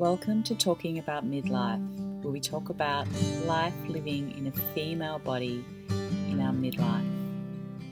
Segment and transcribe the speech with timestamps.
[0.00, 3.06] Welcome to Talking About Midlife, where we talk about
[3.44, 7.06] life living in a female body in our midlife.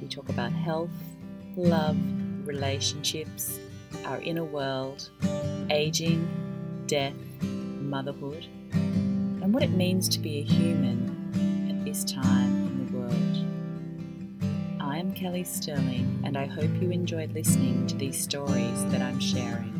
[0.01, 0.89] We talk about health,
[1.55, 1.99] love,
[2.47, 3.59] relationships,
[4.07, 5.11] our inner world,
[5.69, 6.27] aging,
[6.87, 12.97] death, motherhood, and what it means to be a human at this time in the
[12.97, 14.81] world.
[14.81, 19.21] I am Kelly Sterling, and I hope you enjoyed listening to these stories that I'm
[19.21, 19.78] sharing.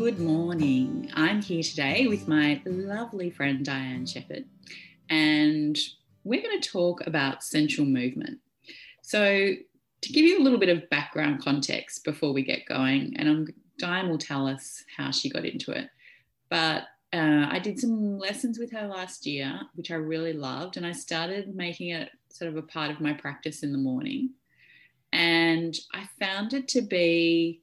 [0.00, 1.10] Good morning.
[1.12, 4.46] I'm here today with my lovely friend Diane Shepherd,
[5.10, 5.78] and
[6.24, 8.38] we're going to talk about sensual movement.
[9.02, 9.52] So,
[10.00, 13.48] to give you a little bit of background context before we get going, and I'm,
[13.78, 15.90] Diane will tell us how she got into it,
[16.48, 20.86] but uh, I did some lessons with her last year, which I really loved, and
[20.86, 24.30] I started making it sort of a part of my practice in the morning.
[25.12, 27.60] And I found it to be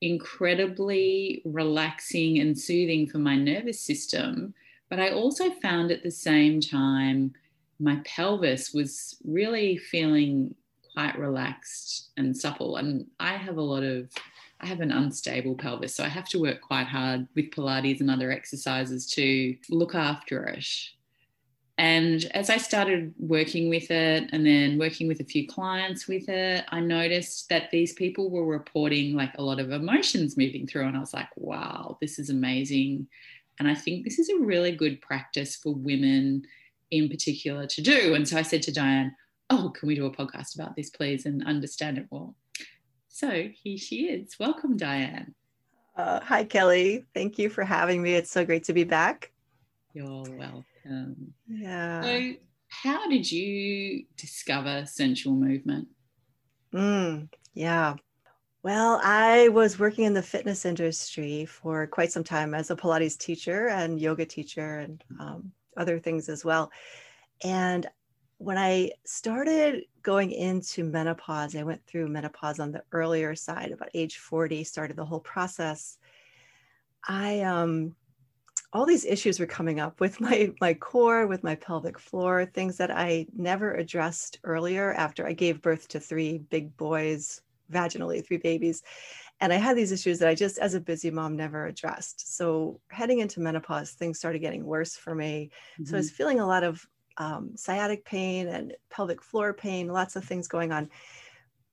[0.00, 4.54] incredibly relaxing and soothing for my nervous system.
[4.88, 7.32] But I also found at the same time,
[7.78, 10.54] my pelvis was really feeling
[10.92, 12.76] quite relaxed and supple.
[12.76, 14.10] And I have a lot of,
[14.60, 15.94] I have an unstable pelvis.
[15.94, 20.44] So I have to work quite hard with Pilates and other exercises to look after
[20.44, 20.66] it.
[21.80, 26.28] And as I started working with it and then working with a few clients with
[26.28, 30.88] it, I noticed that these people were reporting like a lot of emotions moving through.
[30.88, 33.08] And I was like, wow, this is amazing.
[33.58, 36.42] And I think this is a really good practice for women
[36.90, 38.14] in particular to do.
[38.14, 39.16] And so I said to Diane,
[39.48, 42.34] oh, can we do a podcast about this, please, and understand it more?
[43.08, 44.38] So here she is.
[44.38, 45.34] Welcome, Diane.
[45.96, 47.06] Uh, hi, Kelly.
[47.14, 48.12] Thank you for having me.
[48.12, 49.32] It's so great to be back.
[49.94, 50.66] You're welcome.
[50.88, 52.02] Um, yeah.
[52.02, 52.32] So,
[52.68, 55.88] how did you discover sensual movement?
[56.72, 57.96] Mm, yeah.
[58.62, 63.16] Well, I was working in the fitness industry for quite some time as a Pilates
[63.16, 66.70] teacher and yoga teacher and um, other things as well.
[67.42, 67.86] And
[68.36, 73.90] when I started going into menopause, I went through menopause on the earlier side, about
[73.94, 75.98] age 40, started the whole process.
[77.06, 77.96] I um,
[78.72, 82.76] all these issues were coming up with my my core with my pelvic floor things
[82.76, 87.42] that i never addressed earlier after i gave birth to three big boys
[87.72, 88.82] vaginally three babies
[89.40, 92.80] and i had these issues that i just as a busy mom never addressed so
[92.90, 95.84] heading into menopause things started getting worse for me mm-hmm.
[95.84, 96.16] so i was mm-hmm.
[96.16, 100.72] feeling a lot of um, sciatic pain and pelvic floor pain lots of things going
[100.72, 100.88] on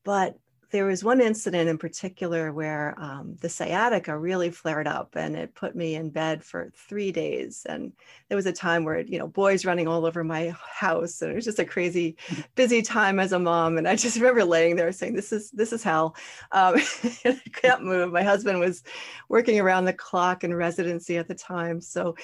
[0.04, 0.38] but
[0.70, 5.56] there was one incident in particular where um, the sciatica really flared up and it
[5.56, 7.94] put me in bed for three days and
[8.28, 11.36] there was a time where you know boys running all over my house and it
[11.36, 12.18] was just a crazy
[12.56, 15.72] busy time as a mom and i just remember laying there saying this is this
[15.72, 16.16] is hell
[16.52, 16.76] um,
[17.26, 18.84] i can't move my husband was
[19.30, 22.16] working around the clock in residency at the time so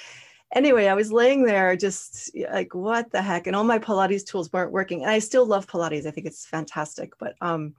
[0.54, 3.46] anyway, I was laying there just like, what the heck?
[3.46, 5.02] And all my Pilates tools weren't working.
[5.02, 6.06] And I still love Pilates.
[6.06, 7.18] I think it's fantastic.
[7.18, 7.74] But um,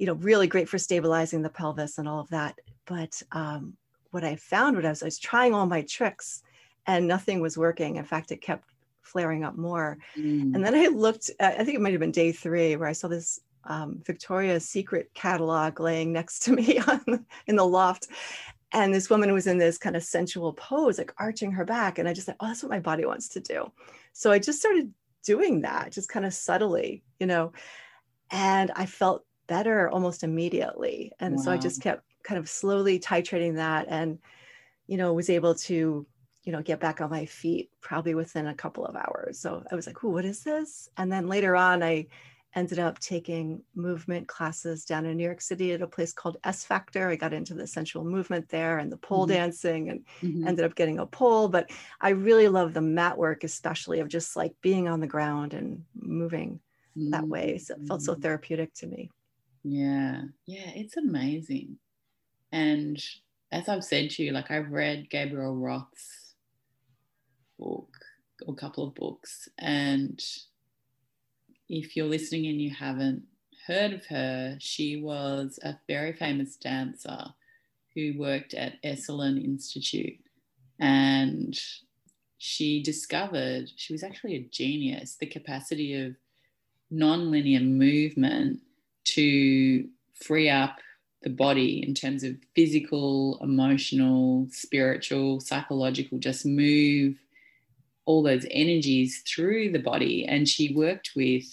[0.00, 2.58] you know, really great for stabilizing the pelvis and all of that.
[2.86, 3.76] But um,
[4.12, 6.42] what I found was I was trying all my tricks
[6.86, 7.96] and nothing was working.
[7.96, 8.64] In fact, it kept
[9.02, 9.98] flaring up more.
[10.16, 10.54] Mm.
[10.54, 13.08] And then I looked, I think it might have been day three where I saw
[13.08, 18.08] this um, Victoria's Secret catalog laying next to me on, in the loft.
[18.72, 21.98] And this woman was in this kind of sensual pose, like arching her back.
[21.98, 23.70] And I just said, oh, that's what my body wants to do.
[24.14, 24.94] So I just started
[25.24, 27.52] doing that, just kind of subtly, you know.
[28.30, 31.12] And I felt better almost immediately.
[31.18, 31.42] And wow.
[31.42, 34.20] so I just kept kind of slowly titrating that and,
[34.86, 36.06] you know, was able to,
[36.44, 39.40] you know, get back on my feet probably within a couple of hours.
[39.40, 42.06] So I was like, "Ooh, what is this?" And then later on, I
[42.54, 46.64] ended up taking movement classes down in New York City at a place called S
[46.64, 47.08] Factor.
[47.08, 49.34] I got into the sensual movement there and the pole mm-hmm.
[49.34, 50.46] dancing and mm-hmm.
[50.46, 51.48] ended up getting a pole.
[51.48, 51.70] But
[52.00, 55.84] I really love the mat work, especially of just like being on the ground and
[55.94, 56.60] moving
[56.96, 57.10] mm-hmm.
[57.10, 57.58] that way.
[57.58, 58.22] So it felt so mm-hmm.
[58.22, 59.10] therapeutic to me.
[59.62, 61.78] Yeah, yeah, it's amazing.
[62.52, 63.02] And
[63.52, 66.34] as I've said to you, like I've read Gabrielle Roth's
[67.58, 67.94] book,
[68.46, 70.20] or a couple of books, and
[71.68, 73.22] if you're listening and you haven't
[73.66, 77.26] heard of her, she was a very famous dancer
[77.94, 80.18] who worked at Esalen Institute.
[80.80, 81.58] And
[82.38, 86.16] she discovered, she was actually a genius, the capacity of
[86.92, 88.60] nonlinear movement
[89.04, 90.78] to free up
[91.22, 97.16] the body in terms of physical, emotional, spiritual, psychological, just move
[98.06, 100.26] all those energies through the body.
[100.26, 101.44] And she worked with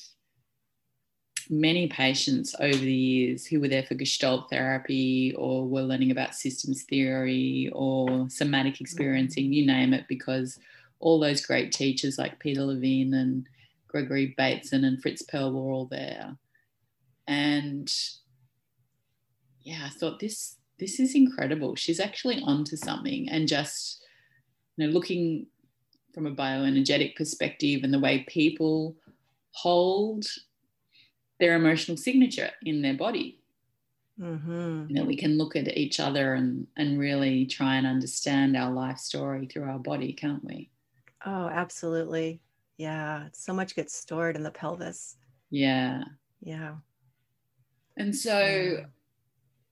[1.49, 6.35] many patients over the years who were there for Gestalt therapy or were learning about
[6.35, 8.83] systems theory or somatic mm-hmm.
[8.83, 10.59] experiencing, you name it, because
[10.99, 13.47] all those great teachers like Peter Levine and
[13.87, 16.35] Gregory Bateson and Fritz Perl were all there.
[17.27, 17.91] And
[19.61, 21.75] yeah, I thought this this is incredible.
[21.75, 24.03] She's actually onto something and just
[24.77, 25.47] you know looking
[26.13, 28.95] from a bioenergetic perspective and the way people
[29.51, 30.25] hold
[31.39, 33.39] their emotional signature in their body.
[34.19, 34.85] Mm-hmm.
[34.89, 38.71] You know, we can look at each other and and really try and understand our
[38.71, 40.71] life story through our body, can't we?
[41.25, 42.41] Oh, absolutely.
[42.77, 43.27] Yeah.
[43.33, 45.17] So much gets stored in the pelvis.
[45.49, 46.03] Yeah.
[46.41, 46.75] Yeah.
[47.97, 48.85] And so, yeah,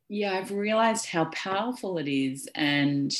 [0.10, 2.50] yeah I've realized how powerful it is.
[2.56, 3.16] And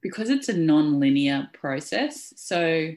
[0.00, 2.92] because it's a non-linear process, so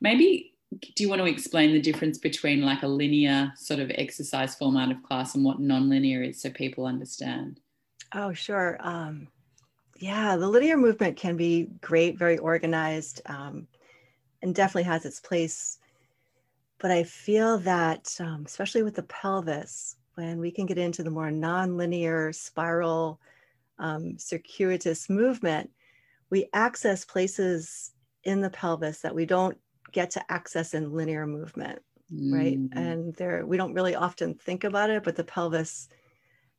[0.00, 4.54] maybe do you want to explain the difference between like a linear sort of exercise
[4.54, 7.60] format of class and what non-linear is so people understand?
[8.14, 8.78] Oh, sure.
[8.80, 9.28] Um,
[9.98, 13.66] yeah, the linear movement can be great, very organized, um,
[14.42, 15.78] and definitely has its place.
[16.82, 21.10] But I feel that, um, especially with the pelvis, when we can get into the
[21.10, 23.20] more non-linear spiral,
[23.78, 25.70] um, circuitous movement,
[26.28, 27.92] we access places
[28.24, 29.56] in the pelvis that we don't
[29.92, 31.80] get to access in linear movement,
[32.12, 32.32] mm.
[32.34, 32.58] right?
[32.72, 35.88] And there, we don't really often think about it, but the pelvis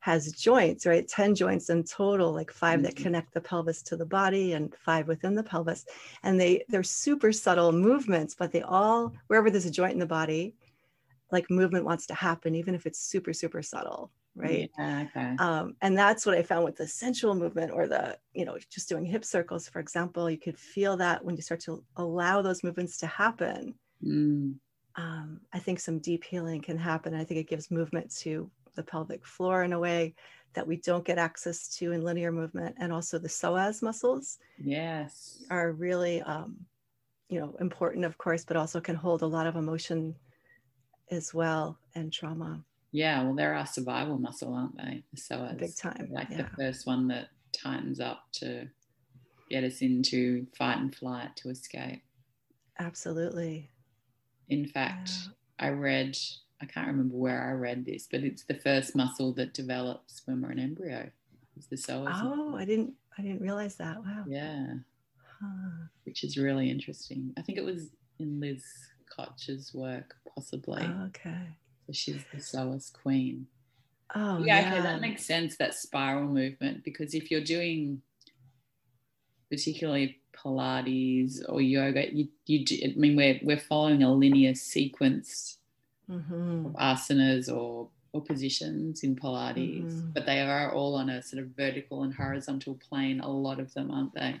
[0.04, 1.08] has joints, right?
[1.08, 2.82] 10 joints in total, like 5 mm-hmm.
[2.82, 5.86] that connect the pelvis to the body and five within the pelvis.
[6.22, 10.04] And they they're super subtle movements, but they all, wherever there's a joint in the
[10.04, 10.56] body,
[11.32, 14.70] like movement wants to happen, even if it's super, super subtle, right?
[14.78, 15.36] Yeah, okay.
[15.38, 18.90] um, and that's what I found with the sensual movement or the, you know, just
[18.90, 22.62] doing hip circles, for example, you could feel that when you start to allow those
[22.62, 23.74] movements to happen.
[24.04, 24.56] Mm.
[24.96, 27.14] Um, I think some deep healing can happen.
[27.14, 30.14] I think it gives movement to the pelvic floor in a way
[30.54, 32.76] that we don't get access to in linear movement.
[32.78, 35.42] And also the psoas muscles yes.
[35.50, 36.56] are really um,
[37.28, 40.14] you know important of course but also can hold a lot of emotion
[41.10, 42.64] as well and trauma.
[42.92, 45.02] Yeah well they're our survival muscle aren't they?
[45.12, 45.58] The psoas.
[45.58, 46.42] Big time like yeah.
[46.42, 48.68] the first one that tightens up to
[49.50, 52.02] get us into fight and flight to escape.
[52.78, 53.70] Absolutely.
[54.48, 55.66] In fact yeah.
[55.66, 56.16] i read
[56.64, 60.40] I can't remember where I read this, but it's the first muscle that develops when
[60.40, 61.10] we're an embryo.
[61.56, 62.08] It's the psoas.
[62.22, 62.56] Oh, muscle.
[62.56, 63.98] I didn't I didn't realize that.
[63.98, 64.24] Wow.
[64.26, 64.66] Yeah.
[65.40, 65.88] Huh.
[66.04, 67.34] Which is really interesting.
[67.36, 68.64] I think it was in Liz
[69.14, 70.82] Koch's work, possibly.
[70.82, 71.48] Oh, okay.
[71.86, 73.46] So she's the psoas queen.
[74.14, 74.72] Oh, yeah, yeah.
[74.72, 75.56] Okay, that makes sense.
[75.56, 78.00] That spiral movement, because if you're doing
[79.50, 85.58] particularly Pilates or yoga, you, you do, I mean, we're, we're following a linear sequence
[86.10, 86.68] mm-hmm.
[86.76, 90.10] asanas or or positions in Pilates, mm-hmm.
[90.14, 93.18] but they are all on a sort of vertical and horizontal plane.
[93.18, 94.40] A lot of them, aren't they?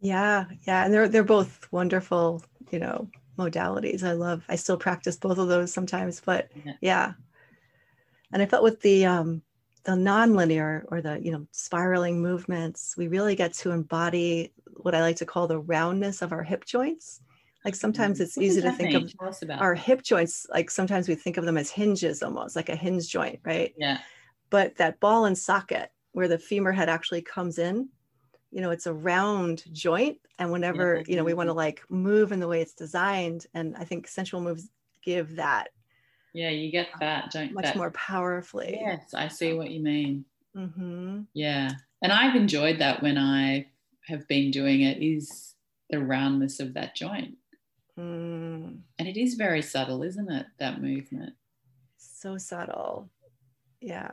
[0.00, 2.42] Yeah, yeah, and they're they're both wonderful,
[2.72, 3.08] you know,
[3.38, 4.02] modalities.
[4.02, 4.44] I love.
[4.48, 6.72] I still practice both of those sometimes, but yeah.
[6.80, 7.12] yeah.
[8.32, 9.42] And I felt with the um,
[9.84, 15.02] the nonlinear or the you know spiraling movements, we really get to embody what I
[15.02, 17.20] like to call the roundness of our hip joints
[17.64, 19.10] like sometimes mm, it's what easy to think mean?
[19.20, 22.76] of our hip joints like sometimes we think of them as hinges almost like a
[22.76, 23.98] hinge joint right yeah
[24.50, 27.88] but that ball and socket where the femur head actually comes in
[28.50, 31.02] you know it's a round joint and whenever yeah.
[31.08, 31.58] you know we want to mm-hmm.
[31.58, 34.70] like move in the way it's designed and i think sensual moves
[35.02, 35.68] give that
[36.32, 37.76] yeah you get uh, that don't much that.
[37.76, 40.24] more powerfully yes i see what you mean
[40.56, 41.20] mm-hmm.
[41.34, 41.70] yeah
[42.02, 43.66] and i've enjoyed that when i
[44.06, 45.54] have been doing it is
[45.90, 47.34] the roundness of that joint
[47.98, 48.80] Mm.
[48.98, 50.46] And it is very subtle, isn't it?
[50.58, 51.34] That movement.
[51.96, 53.08] So subtle.
[53.80, 54.12] Yeah.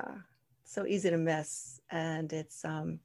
[0.64, 1.82] So easy to miss.
[1.90, 3.00] And it's, um,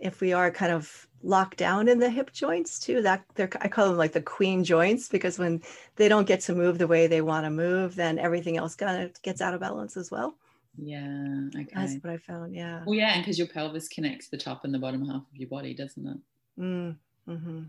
[0.00, 3.68] if we are kind of locked down in the hip joints too, that they're, I
[3.68, 5.62] call them like the queen joints because when
[5.96, 9.02] they don't get to move the way they want to move, then everything else kind
[9.02, 10.36] of gets out of balance as well.
[10.76, 11.48] Yeah.
[11.56, 11.72] Okay.
[11.74, 12.54] That's what I found.
[12.54, 12.82] Yeah.
[12.86, 13.14] Well, yeah.
[13.14, 16.06] And because your pelvis connects the top and the bottom half of your body, doesn't
[16.06, 16.18] it?
[16.60, 16.96] Mm,
[17.28, 17.62] mm-hmm.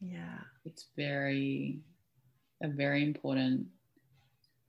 [0.00, 0.38] Yeah.
[0.64, 1.80] It's very,
[2.62, 3.66] a very important.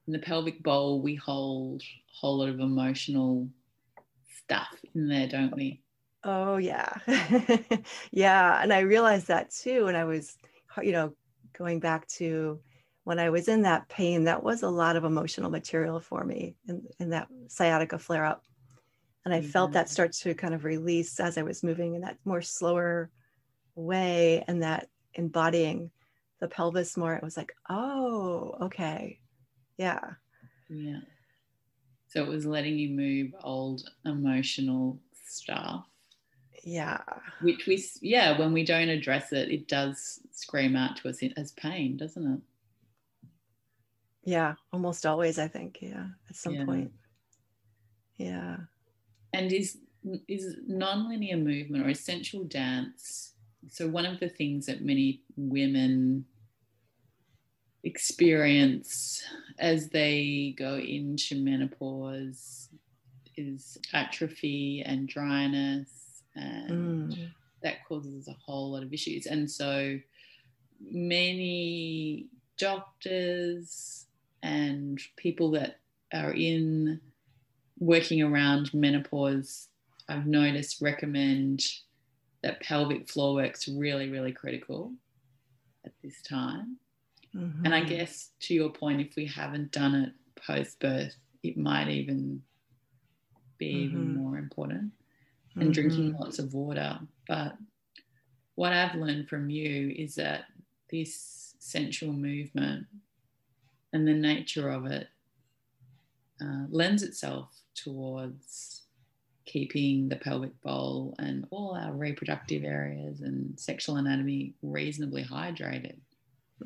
[0.07, 3.47] In the pelvic bowl, we hold a whole lot of emotional
[4.43, 5.81] stuff in there, don't we?
[6.23, 6.93] Oh, yeah.
[8.11, 8.61] yeah.
[8.61, 9.85] And I realized that too.
[9.85, 10.37] when I was,
[10.81, 11.13] you know,
[11.57, 12.59] going back to
[13.03, 16.55] when I was in that pain, that was a lot of emotional material for me
[16.67, 18.43] in, in that sciatica flare up.
[19.25, 19.49] And I mm-hmm.
[19.49, 23.09] felt that start to kind of release as I was moving in that more slower
[23.75, 24.43] way.
[24.47, 25.91] And that embodying
[26.39, 29.19] the pelvis more, it was like, oh, okay.
[29.77, 29.99] Yeah.
[30.69, 31.01] Yeah.
[32.07, 35.85] So it was letting you move old emotional stuff.
[36.63, 37.01] Yeah.
[37.41, 41.51] Which we, yeah, when we don't address it, it does scream out to us as
[41.53, 42.41] pain, doesn't it?
[44.23, 45.79] Yeah, almost always, I think.
[45.81, 46.65] Yeah, at some Yeah.
[46.65, 46.91] point.
[48.17, 48.57] Yeah.
[49.33, 49.79] And is
[50.27, 53.30] is nonlinear movement or essential dance?
[53.69, 56.25] So one of the things that many women
[57.83, 59.23] experience
[59.59, 62.69] as they go into menopause
[63.37, 67.31] is atrophy and dryness and Mm.
[67.63, 69.25] that causes a whole lot of issues.
[69.25, 69.99] And so
[70.79, 72.27] many
[72.57, 74.07] doctors
[74.43, 75.79] and people that
[76.13, 76.99] are in
[77.79, 79.69] working around menopause,
[80.07, 81.63] I've noticed recommend
[82.43, 84.93] that pelvic floor work's really, really critical
[85.85, 86.79] at this time.
[87.63, 91.89] And I guess to your point, if we haven't done it post birth, it might
[91.89, 92.43] even
[93.57, 94.13] be even Mhm.
[94.13, 94.91] more important
[95.59, 96.19] and drinking Mhm.
[96.19, 96.99] lots of water.
[97.27, 97.57] But
[98.55, 100.45] what I've learned from you is that
[100.89, 102.87] this sensual movement
[103.93, 105.07] and the nature of it
[106.41, 108.80] uh, lends itself towards
[109.45, 115.99] keeping the pelvic bowl and all our reproductive areas and sexual anatomy reasonably hydrated.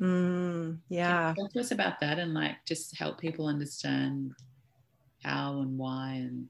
[0.00, 1.34] Mm, yeah.
[1.38, 4.32] Talk to us about that and like just help people understand
[5.22, 6.48] how and why and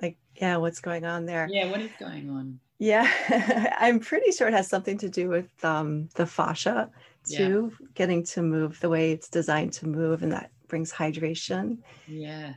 [0.00, 1.48] Like, yeah, what's going on there?
[1.52, 2.60] yeah, what is going on?
[2.78, 3.10] Yeah,
[3.78, 6.90] I'm pretty sure it has something to do with um, the fascia
[7.26, 7.38] Yeah.
[7.38, 12.54] too, getting to move the way it's designed to move, and that brings hydration Yes.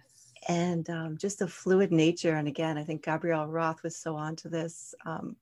[0.47, 2.35] And um, just the fluid nature.
[2.35, 4.93] And again, I think Gabrielle Roth was so onto this.
[5.05, 5.35] Um,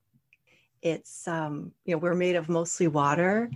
[0.82, 3.50] it's um, you know we're made of mostly water,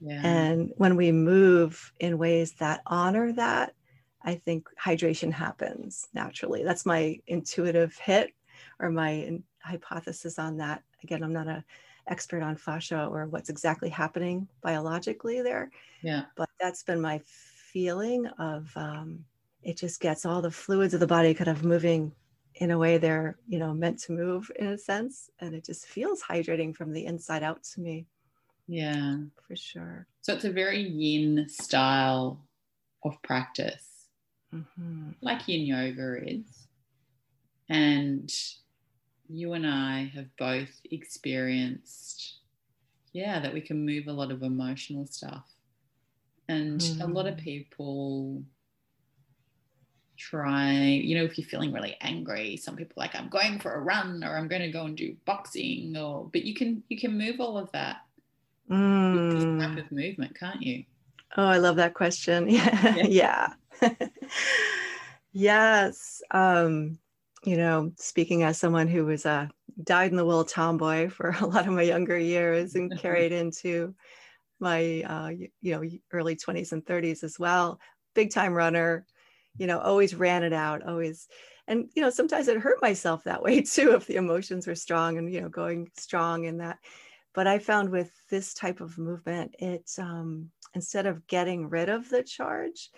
[0.00, 0.20] Yeah.
[0.24, 3.74] and when we move in ways that honor that,
[4.22, 6.62] I think hydration happens naturally.
[6.64, 8.32] That's my intuitive hit
[8.78, 10.82] or my in- hypothesis on that.
[11.02, 11.64] Again, I'm not a
[12.06, 15.70] expert on fascia or what's exactly happening biologically there,
[16.02, 16.24] yeah.
[16.36, 19.24] but that's been my feeling of um,
[19.62, 22.14] it just gets all the fluids of the body kind of moving
[22.56, 25.86] in a way they're you know meant to move in a sense and it just
[25.86, 28.06] feels hydrating from the inside out to me
[28.66, 29.16] Yeah.
[29.46, 32.46] for sure So it's a very yin style
[33.04, 34.08] of practice,
[34.52, 35.14] Mhm.
[35.22, 36.68] like yin yoga is.
[37.68, 38.30] And
[39.28, 42.40] you and I have both experienced,
[43.12, 45.48] yeah, that we can move a lot of emotional stuff.
[46.48, 47.42] And a lot of Mm.
[47.42, 48.44] people
[50.20, 53.80] try, you know, if you're feeling really angry, some people like, I'm going for a
[53.80, 57.16] run or I'm going to go and do boxing or but you can you can
[57.16, 58.02] move all of that
[58.70, 59.58] Mm.
[59.58, 60.84] type of movement, can't you?
[61.36, 62.48] Oh, I love that question.
[62.48, 62.96] Yeah.
[63.02, 63.52] yeah.
[65.32, 66.22] yes.
[66.30, 66.98] Um,
[67.44, 69.50] you know, speaking as someone who was a
[69.82, 73.94] dyed in the wool tomboy for a lot of my younger years and carried into
[74.60, 75.30] my uh,
[75.62, 77.80] you know early 20s and 30s as well
[78.14, 79.06] big time runner
[79.58, 81.28] you know always ran it out always
[81.66, 85.18] and you know sometimes it hurt myself that way too if the emotions were strong
[85.18, 86.78] and you know going strong in that
[87.34, 92.08] but i found with this type of movement it's um instead of getting rid of
[92.10, 92.90] the charge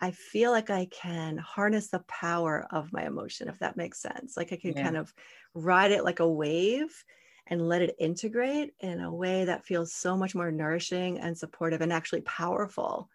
[0.00, 4.36] i feel like i can harness the power of my emotion if that makes sense
[4.36, 4.74] like i can Yeah.
[4.74, 5.14] kind of
[5.54, 7.04] ride it like a wave
[7.48, 11.80] and let it integrate in a way that feels so much more nourishing and supportive
[11.80, 13.08] and actually powerful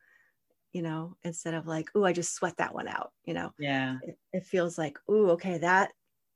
[0.74, 3.98] you know instead of like oh i just sweat that one out you know Yeah.
[4.02, 5.92] it, it feels like oh okay that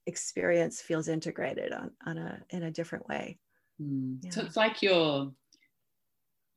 [0.06, 3.40] experience feels integrated on, on a in a different way
[3.82, 4.32] Mm.
[4.32, 5.34] So it's like you're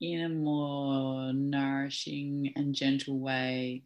[0.01, 3.83] in a more nourishing and gentle way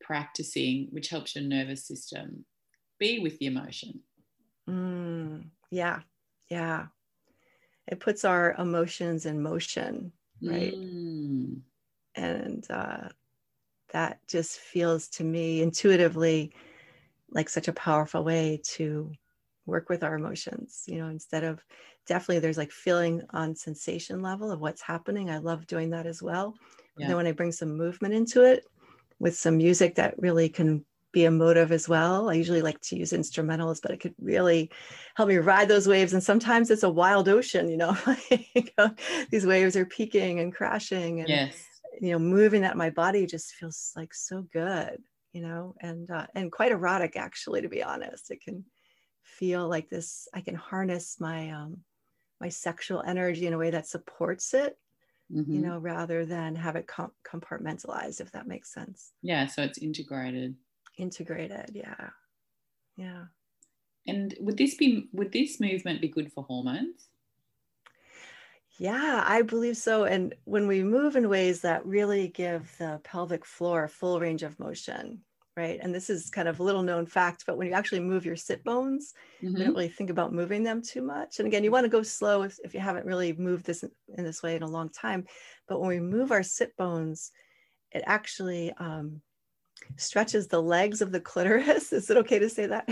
[0.00, 2.44] practicing, which helps your nervous system
[2.98, 4.02] be with the emotion.
[4.68, 6.02] Mm, yeah
[6.48, 6.86] yeah
[7.88, 10.74] it puts our emotions in motion Right.
[10.74, 11.11] Mm.
[12.14, 13.08] And uh,
[13.92, 16.52] that just feels to me intuitively
[17.30, 19.10] like such a powerful way to
[19.66, 21.64] work with our emotions you know instead of
[22.06, 26.22] definitely there's like feeling on sensation level of what's happening i love doing that as
[26.22, 26.54] well
[26.98, 27.06] Yeah.
[27.08, 28.64] then when i bring some movement into it
[29.20, 33.12] with some music that really can be emotive as well i usually like to use
[33.12, 34.70] instrumentals but it could really
[35.14, 37.96] help me ride those waves and sometimes it's a wild ocean you know
[38.78, 38.88] uh,
[39.30, 41.71] these waves are peaking and crashing and Yes.
[42.02, 44.98] You know moving that my body just feels like so good
[45.32, 48.64] you know and uh, and quite erotic actually to be honest it can
[49.22, 51.78] feel like this i can harness my um
[52.40, 54.76] my sexual energy in a way that supports it
[55.32, 59.12] you know, rather than have it com- compartmentalized, if that makes sense.
[59.22, 59.46] Yeah.
[59.46, 60.54] So it's integrated.
[60.98, 61.70] Integrated.
[61.72, 62.10] Yeah.
[62.96, 63.24] Yeah.
[64.06, 67.08] And would this be, would this movement be good for hormones?
[68.78, 70.04] Yeah, I believe so.
[70.04, 74.58] And when we move in ways that really give the pelvic floor full range of
[74.58, 75.20] motion,
[75.56, 75.78] right?
[75.82, 78.36] And this is kind of a little known fact, but when you actually move your
[78.36, 79.48] sit bones, mm-hmm.
[79.48, 79.76] you don't mm-hmm.
[79.76, 81.38] really think about moving them too much.
[81.38, 84.24] And again, you want to go slow if, if you haven't really moved this in
[84.24, 85.26] this way in a long time.
[85.68, 87.30] But when we move our sit bones,
[87.92, 89.20] it actually um,
[89.96, 91.92] stretches the legs of the clitoris.
[91.92, 92.88] Is it okay to say that?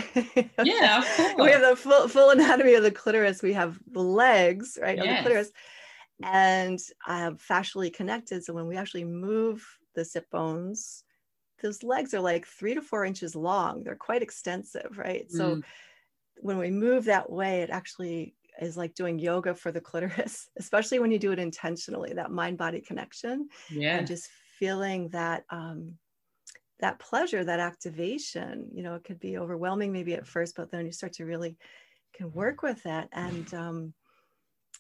[0.63, 1.35] Yeah.
[1.39, 3.43] we have the full, full anatomy of the clitoris.
[3.43, 5.07] We have the legs, right, yes.
[5.07, 5.53] of the clitoris.
[6.23, 8.45] And I have fascially connected.
[8.45, 11.05] So when we actually move the sit bones,
[11.63, 13.83] those legs are like three to four inches long.
[13.83, 15.27] They're quite extensive, right?
[15.29, 15.37] Mm.
[15.37, 15.63] So
[16.37, 20.99] when we move that way, it actually is like doing yoga for the clitoris, especially
[20.99, 23.49] when you do it intentionally, that mind body connection.
[23.71, 23.97] Yeah.
[23.97, 24.29] And just
[24.59, 25.95] feeling that um,
[26.81, 30.87] that pleasure, that activation, you know, it could be overwhelming maybe at first, but then
[30.87, 31.57] you start to really
[32.15, 33.09] can work with that.
[33.13, 33.95] And, um,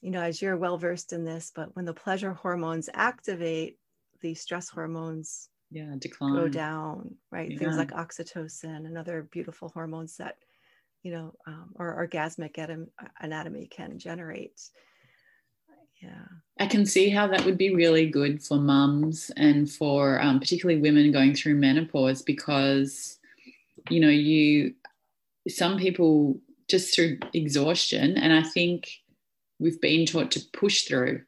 [0.02, 3.78] you know, as you're well versed in this, but when the pleasure hormones activate,
[4.22, 6.34] the stress hormones yeah, decline.
[6.34, 7.50] go down, right?
[7.50, 7.58] Yeah.
[7.58, 10.36] Things like oxytocin and other beautiful hormones that,
[11.02, 12.58] you know, um, or orgasmic
[13.20, 14.60] anatomy can generate
[16.00, 16.24] yeah.
[16.58, 20.80] I can see how that would be really good for mums and for um, particularly
[20.80, 23.18] women going through menopause because
[23.88, 24.74] you know you
[25.48, 26.38] some people
[26.68, 28.90] just through exhaustion and i think
[29.58, 31.22] we've been taught to push through.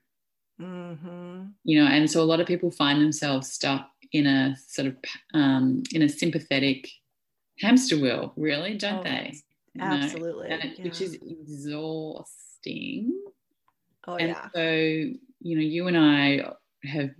[0.61, 1.45] Mm-hmm.
[1.65, 4.97] you know and so a lot of people find themselves stuck in a sort of
[5.35, 6.89] um, in a sympathetic
[7.59, 9.35] hamster wheel really don't oh, they?
[9.75, 10.51] You absolutely.
[10.51, 10.85] it, yeah.
[10.85, 13.13] which is exhausting
[14.07, 14.49] Oh, and yeah.
[14.55, 16.53] so, you know, you and I
[16.85, 17.11] have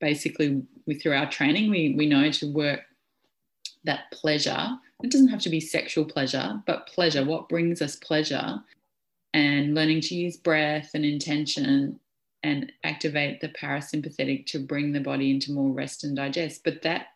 [0.00, 2.80] basically, with through our training, we, we know to work
[3.84, 4.68] that pleasure.
[5.02, 8.60] It doesn't have to be sexual pleasure, but pleasure, what brings us pleasure,
[9.34, 11.98] and learning to use breath and intention
[12.42, 16.62] and activate the parasympathetic to bring the body into more rest and digest.
[16.64, 17.06] But that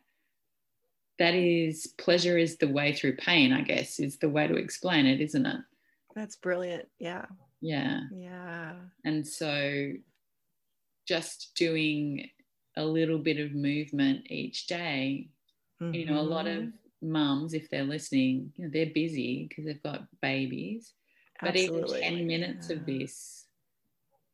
[1.18, 5.06] that is pleasure is the way through pain, I guess, is the way to explain
[5.06, 5.60] it, isn't it?
[6.14, 6.88] That's brilliant.
[6.98, 7.24] Yeah.
[7.60, 8.00] Yeah.
[8.12, 8.72] Yeah.
[9.04, 9.92] And so
[11.06, 12.28] just doing
[12.76, 15.28] a little bit of movement each day,
[15.80, 15.94] mm-hmm.
[15.94, 17.12] you know, a lot of mm-hmm.
[17.12, 20.92] mums, if they're listening, you know, they're busy because they've got babies.
[21.42, 21.80] Absolutely.
[21.80, 22.76] But even 10 minutes yeah.
[22.76, 23.46] of this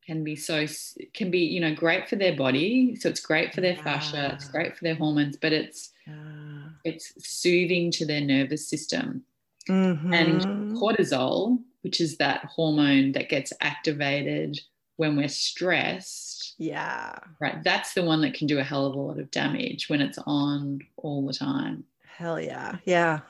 [0.07, 0.67] can be so
[1.15, 3.83] can be you know great for their body so it's great for their yeah.
[3.83, 6.65] fascia it's great for their hormones but it's yeah.
[6.85, 9.23] it's soothing to their nervous system
[9.69, 10.13] mm-hmm.
[10.13, 14.59] and cortisol which is that hormone that gets activated
[14.97, 16.55] when we're stressed.
[16.59, 17.19] Yeah.
[17.41, 17.63] Right.
[17.63, 20.19] That's the one that can do a hell of a lot of damage when it's
[20.27, 21.85] on all the time.
[22.05, 22.77] Hell yeah.
[22.85, 23.21] Yeah.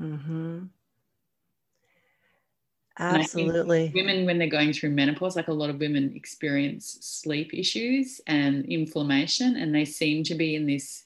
[0.00, 0.64] Mm-hmm.
[2.98, 3.90] Absolutely.
[3.94, 8.64] Women, when they're going through menopause, like a lot of women experience sleep issues and
[8.66, 11.04] inflammation, and they seem to be in this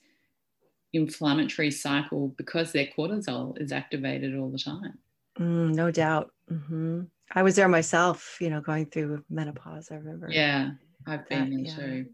[0.92, 4.98] inflammatory cycle because their cortisol is activated all the time.
[5.38, 6.30] Mm, no doubt.
[6.50, 7.02] Mm-hmm.
[7.32, 9.90] I was there myself, you know, going through menopause.
[9.90, 10.28] I remember.
[10.30, 10.70] Yeah,
[11.06, 12.06] I've been there yeah, too.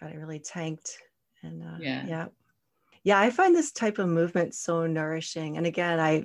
[0.00, 0.98] Got it really tanked,
[1.42, 2.26] and uh, yeah, yeah,
[3.02, 3.18] yeah.
[3.18, 5.56] I find this type of movement so nourishing.
[5.56, 6.24] And again, I,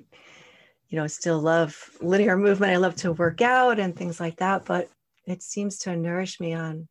[0.90, 2.74] you know, still love linear movement.
[2.74, 4.90] I love to work out and things like that, but
[5.26, 6.88] it seems to nourish me on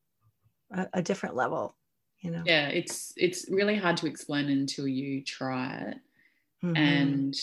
[0.71, 1.77] a, a different level.
[2.21, 2.43] You know.
[2.47, 5.99] Yeah, it's it's really hard to explain until you try it,
[6.65, 6.77] mm-hmm.
[6.77, 7.35] and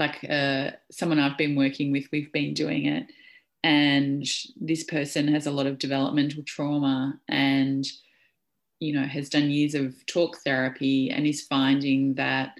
[0.00, 3.06] like uh, someone I've been working with, we've been doing it.
[3.62, 4.26] And
[4.58, 7.86] this person has a lot of developmental trauma and,
[8.80, 12.58] you know, has done years of talk therapy and is finding that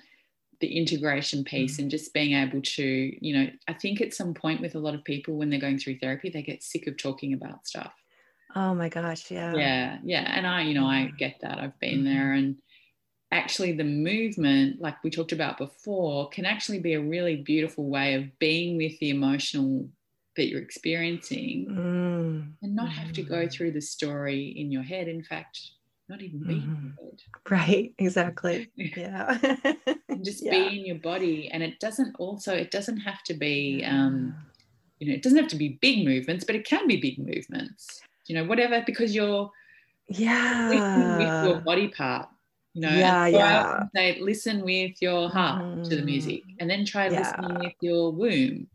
[0.60, 1.80] the integration piece mm.
[1.80, 4.94] and just being able to, you know, I think at some point with a lot
[4.94, 7.94] of people when they're going through therapy, they get sick of talking about stuff.
[8.54, 9.30] Oh my gosh.
[9.30, 9.54] Yeah.
[9.54, 9.98] Yeah.
[10.04, 10.30] Yeah.
[10.36, 11.58] And I, you know, I get that.
[11.58, 12.04] I've been mm-hmm.
[12.04, 12.56] there and,
[13.32, 18.14] actually the movement like we talked about before can actually be a really beautiful way
[18.14, 19.88] of being with the emotional
[20.36, 22.52] that you're experiencing mm.
[22.62, 23.52] and not have to go mm.
[23.52, 25.08] through the story in your head.
[25.08, 25.58] In fact
[26.08, 26.64] not even be mm.
[26.64, 27.20] in your head.
[27.48, 28.68] Right exactly.
[28.76, 29.38] Yeah.
[30.22, 30.50] Just yeah.
[30.50, 31.48] be in your body.
[31.52, 34.34] And it doesn't also it doesn't have to be um
[34.98, 38.00] you know it doesn't have to be big movements but it can be big movements.
[38.26, 39.50] You know whatever because you're
[40.08, 40.68] yeah.
[40.68, 42.28] with your body part
[42.80, 45.82] you know yeah yeah say listen with your heart mm-hmm.
[45.82, 46.56] to the music mm-hmm.
[46.60, 47.18] and then try yeah.
[47.18, 48.66] listening with your womb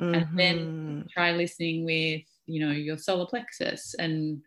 [0.00, 0.14] mm-hmm.
[0.14, 1.00] and then mm-hmm.
[1.12, 4.42] try listening with you know your solar plexus and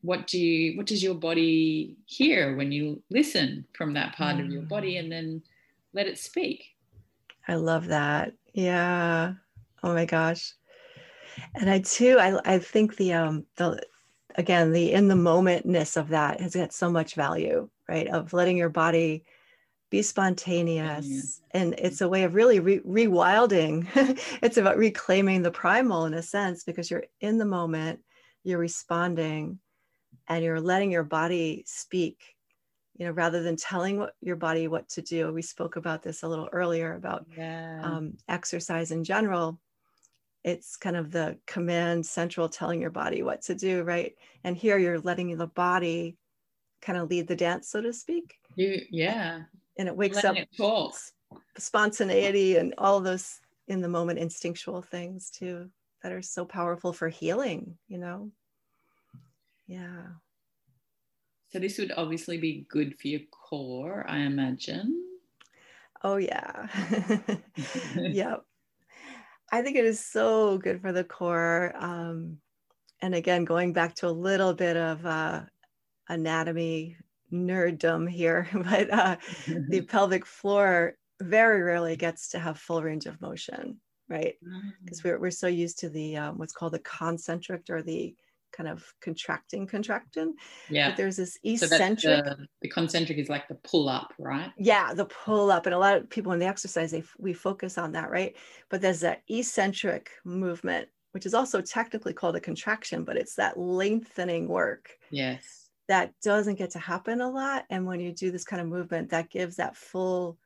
[0.00, 4.44] what do you what does your body hear when you listen from that part mm.
[4.44, 5.00] of your body mm.
[5.00, 5.42] and then
[5.92, 6.64] let it speak
[7.48, 9.32] i love that yeah
[9.82, 10.54] oh my gosh
[11.54, 13.82] and i too i, I think the um the
[14.34, 18.08] again the in the momentness of that has got so much value right?
[18.08, 19.24] Of letting your body
[19.90, 23.86] be spontaneous and it's a way of really re- rewilding
[24.42, 28.00] it's about reclaiming the primal in a sense because you're in the moment
[28.42, 29.60] you're responding
[30.26, 32.34] and you're letting your body speak
[32.96, 35.32] you know rather than telling what, your body what to do.
[35.32, 37.80] We spoke about this a little earlier about yeah.
[37.82, 39.60] um, exercise in general
[40.44, 44.78] it's kind of the command central telling your body what to do right and here
[44.78, 46.16] you're letting the body
[46.80, 49.40] kind of lead the dance so to speak you yeah
[49.78, 50.48] and it wakes up it
[51.58, 55.68] spontaneity and all those in the moment instinctual things too
[56.02, 58.30] that are so powerful for healing you know
[59.66, 60.02] yeah.
[61.48, 65.02] So this would obviously be good for your core, I imagine.
[66.02, 66.68] Oh yeah.
[67.96, 68.36] yeah.
[69.54, 71.72] I think it is so good for the core.
[71.78, 72.38] Um,
[73.00, 75.42] and again, going back to a little bit of uh,
[76.08, 76.96] anatomy
[77.32, 79.16] nerddom here, but uh,
[79.68, 83.76] the pelvic floor very rarely gets to have full range of motion,
[84.08, 84.34] right?
[84.82, 85.04] Because mm.
[85.04, 88.12] we're, we're so used to the um, what's called the concentric or the
[88.54, 90.34] kind of contracting contraction.
[90.70, 90.90] Yeah.
[90.90, 92.24] But there's this eccentric.
[92.24, 94.52] So the, the, concentric is like the pull up, right?
[94.56, 95.66] Yeah, the pull up.
[95.66, 98.36] And a lot of people when they exercise, they we focus on that, right?
[98.70, 103.58] But there's that eccentric movement, which is also technically called a contraction, but it's that
[103.58, 104.90] lengthening work.
[105.10, 105.68] Yes.
[105.88, 107.64] That doesn't get to happen a lot.
[107.68, 110.38] And when you do this kind of movement, that gives that full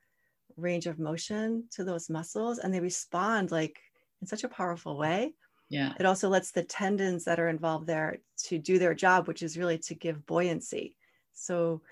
[0.56, 3.78] range of motion to those muscles and they respond like
[4.20, 5.32] in such a powerful way
[5.68, 5.92] yeah.
[5.98, 9.58] It also lets the tendons that are involved there to do their job which is
[9.58, 10.96] really to give buoyancy.
[11.32, 11.82] So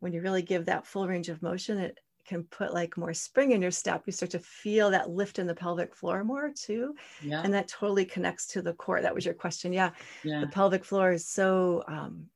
[0.00, 3.52] when you really give that full range of motion it can put like more spring
[3.52, 4.02] in your step.
[4.06, 7.42] You start to feel that lift in the pelvic floor more too yeah.
[7.42, 9.00] and that totally connects to the core.
[9.00, 9.72] That was your question.
[9.72, 9.90] Yeah,
[10.24, 10.40] yeah.
[10.40, 12.26] the pelvic floor is so um,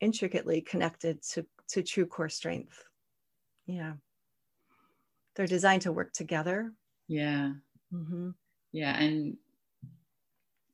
[0.00, 2.84] intricately connected to to true core strength.
[3.66, 3.94] Yeah.
[5.34, 6.72] They're designed to work together.
[7.08, 7.52] Yeah.
[7.92, 8.30] Mm-hmm.
[8.72, 9.36] yeah and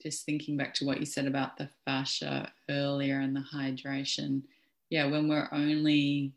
[0.02, 4.42] just thinking back to what you said about the fascia earlier and the hydration,
[4.90, 6.32] yeah, when we're only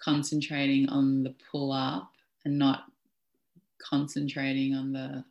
[0.00, 2.10] concentrating on the pull up
[2.44, 2.84] and not
[3.78, 5.24] concentrating on the,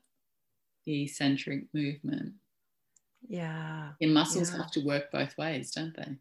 [0.85, 2.33] the eccentric movement.
[3.27, 3.89] Yeah.
[3.99, 4.57] Your muscles yeah.
[4.57, 6.15] have to work both ways, don't they?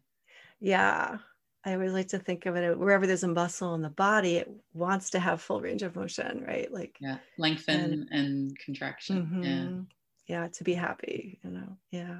[0.59, 1.17] Yeah.
[1.63, 4.51] I always like to think of it wherever there's a muscle in the body, it
[4.73, 6.71] wants to have full range of motion, right?
[6.73, 9.21] Like yeah, lengthen and, and contraction.
[9.21, 9.43] Mm-hmm.
[9.43, 9.83] Yeah
[10.27, 12.19] yeah to be happy you know yeah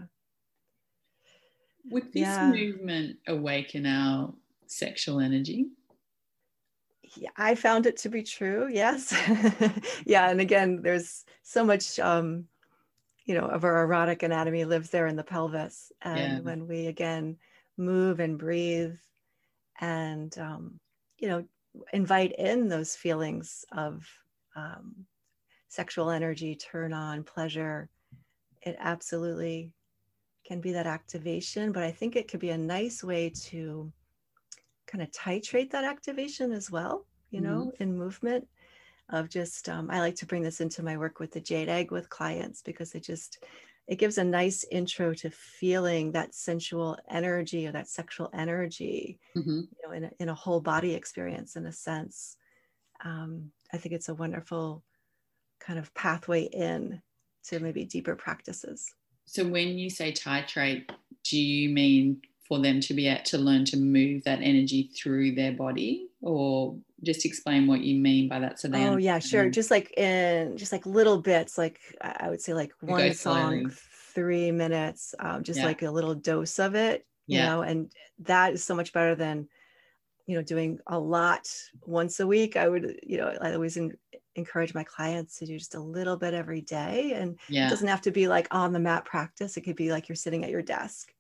[1.86, 2.50] would this yeah.
[2.50, 4.34] movement awaken our
[4.68, 5.68] sexual energy
[7.18, 8.70] yeah, I found it to be true.
[8.72, 9.14] Yes.
[10.06, 10.30] yeah.
[10.30, 12.46] And again, there's so much, um,
[13.26, 15.92] you know, of our erotic anatomy lives there in the pelvis.
[16.02, 16.40] And yeah.
[16.40, 17.38] when we again
[17.78, 18.96] move and breathe
[19.80, 20.80] and, um,
[21.18, 21.46] you know,
[21.94, 24.08] invite in those feelings of
[24.56, 25.06] um,
[25.72, 27.88] sexual energy, turn on, pleasure,
[28.62, 29.72] it absolutely
[30.46, 33.90] can be that activation, but I think it could be a nice way to
[34.86, 37.84] kind of titrate that activation as well, you know, mm-hmm.
[37.84, 38.46] in movement
[39.10, 41.90] of just um, I like to bring this into my work with the jade egg
[41.90, 43.42] with clients because it just
[43.88, 49.62] it gives a nice intro to feeling that sensual energy or that sexual energy, mm-hmm.
[49.62, 52.36] you know, in a, in a whole body experience in a sense.
[53.06, 54.84] Um, I think it's a wonderful
[55.66, 57.02] kind of pathway in
[57.46, 58.92] to maybe deeper practices.
[59.26, 60.90] So when you say titrate,
[61.24, 62.22] do you mean
[62.52, 66.76] for them to be able to learn to move that energy through their body or
[67.02, 70.58] just explain what you mean by that so they oh yeah sure just like in
[70.58, 73.72] just like little bits like i would say like one song
[74.14, 75.66] three minutes um, just yeah.
[75.66, 77.48] like a little dose of it you yeah.
[77.48, 79.48] know and that is so much better than
[80.28, 81.50] you know doing a lot
[81.86, 83.96] once a week i would you know i always in,
[84.36, 87.14] encourage my clients to do just a little bit every day.
[87.14, 87.68] And yeah.
[87.68, 89.58] it doesn't have to be like on the mat practice.
[89.58, 91.14] It could be like you're sitting at your desk,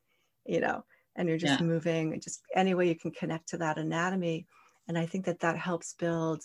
[0.45, 0.84] you know,
[1.15, 1.65] and you're just yeah.
[1.65, 4.47] moving just any way you can connect to that anatomy.
[4.88, 6.43] And I think that that helps build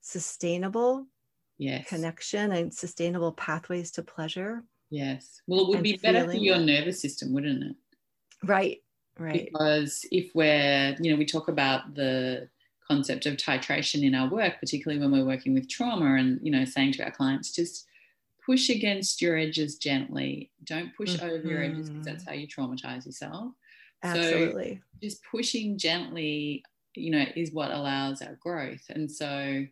[0.00, 1.06] sustainable
[1.58, 1.88] yes.
[1.88, 4.64] connection and sustainable pathways to pleasure.
[4.90, 5.40] Yes.
[5.46, 7.76] Well, it would be better for your nervous system, wouldn't it?
[8.44, 8.78] Right.
[9.18, 9.48] Right.
[9.52, 12.48] Because if we're, you know, we talk about the
[12.88, 16.64] concept of titration in our work, particularly when we're working with trauma and, you know,
[16.64, 17.86] saying to our clients, just
[18.44, 20.50] push against your edges gently.
[20.64, 21.26] Don't push mm-hmm.
[21.26, 22.34] over your edges because that's mm-hmm.
[22.34, 23.52] how you traumatize yourself.
[24.02, 24.80] Absolutely.
[24.82, 26.64] So just pushing gently,
[26.94, 28.82] you know, is what allows our growth.
[28.90, 29.64] And so,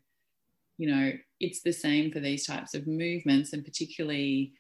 [0.79, 4.53] you know, it's the same for these types of movements, and particularly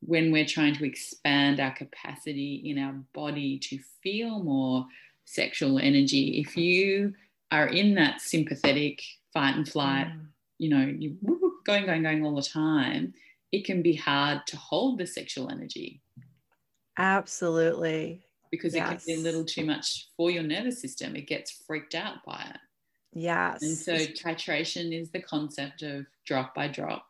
[0.00, 4.84] when we're trying to expand our capacity in our body to feel more
[5.24, 6.40] sexual energy.
[6.40, 7.14] If you
[7.52, 10.26] are in that sympathetic fight and flight, mm.
[10.58, 11.16] you know, you
[11.64, 13.14] going, going, going all the time,
[13.52, 16.00] it can be hard to hold the sexual energy.
[16.98, 18.22] Absolutely.
[18.50, 18.86] Because yes.
[18.86, 21.14] it can be a little too much for your nervous system.
[21.14, 22.60] It gets freaked out by it.
[23.14, 23.62] Yes.
[23.62, 27.06] And so titration is the concept of drop by drop.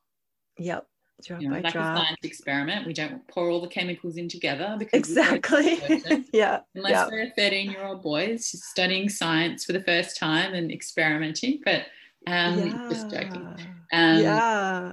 [0.58, 0.86] Yep.
[1.28, 2.86] You know, by like a science experiment.
[2.86, 5.80] We don't pour all the chemicals in together because exactly.
[6.32, 6.60] yeah.
[6.74, 7.06] Unless yeah.
[7.10, 11.60] we're 13 year old boys studying science for the first time and experimenting.
[11.64, 11.86] But
[12.26, 12.88] um, yeah.
[12.90, 13.46] just joking.
[13.92, 14.92] Um, yeah.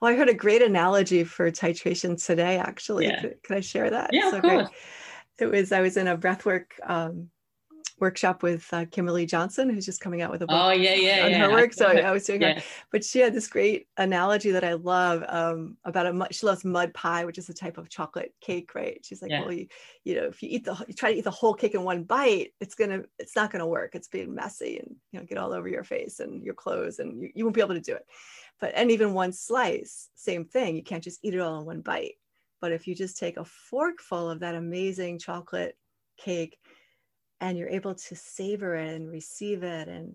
[0.00, 3.06] Well, I heard a great analogy for titration today, actually.
[3.06, 3.20] Yeah.
[3.20, 4.10] Can, can I share that?
[4.12, 4.68] Yeah, so of course.
[4.68, 4.70] Great.
[5.40, 7.30] It was, I was in a breathwork um,
[8.00, 11.24] workshop with uh, Kimberly Johnson, who's just coming out with a book oh, yeah, yeah,
[11.24, 11.38] on yeah.
[11.38, 11.72] her work.
[11.72, 12.56] So I was doing her,
[12.92, 16.64] but she had this great analogy that I love um, about a mud, she loves
[16.64, 19.00] mud pie, which is a type of chocolate cake, right?
[19.04, 19.66] She's like, well, you,
[20.04, 22.04] you know, if you eat the, you try to eat the whole cake in one
[22.04, 23.94] bite, it's gonna, it's not gonna work.
[23.94, 27.20] It's being messy and you know, get all over your face and your clothes, and
[27.20, 28.06] you, you won't be able to do it.
[28.60, 30.76] But and even one slice, same thing.
[30.76, 32.14] You can't just eat it all in one bite.
[32.60, 35.76] But if you just take a forkful of that amazing chocolate
[36.16, 36.58] cake
[37.40, 40.14] and you're able to savor it and receive it and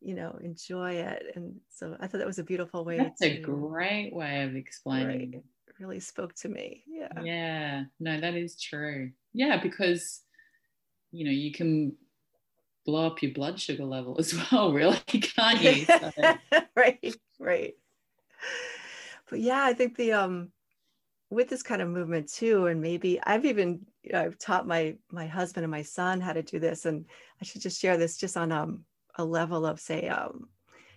[0.00, 1.32] you know enjoy it.
[1.36, 4.56] And so i thought that was a beautiful way That's to a great way of
[4.56, 5.42] explaining right,
[5.78, 6.84] really spoke to me.
[6.86, 7.22] Yeah.
[7.22, 9.12] Yeah, no, that is true.
[9.32, 10.22] Yeah, because
[11.10, 11.96] you know you can
[12.84, 15.86] blow up your blood sugar level as well, really, can't you?
[15.86, 16.10] So,
[16.76, 17.74] right right.
[19.30, 20.52] But yeah i think the um
[21.32, 24.94] with this kind of movement too and maybe i've even you know, i've taught my
[25.10, 27.06] my husband and my son how to do this and
[27.40, 28.84] i should just share this just on um,
[29.16, 30.48] a level of say um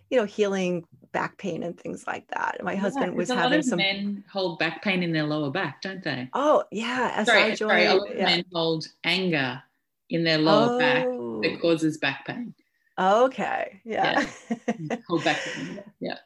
[0.10, 3.78] you know healing back pain and things like that my yeah, husband was having some
[3.78, 6.30] men hold back pain in their lower back, don't they?
[6.34, 8.26] oh yeah sorry, SI sorry, a lot of yeah.
[8.26, 9.62] men hold anger
[10.10, 12.54] in their lower back Oh, that causes back pain.
[13.00, 14.26] okay yeah
[15.08, 15.84] Hold back pain.
[16.00, 16.18] Yeah.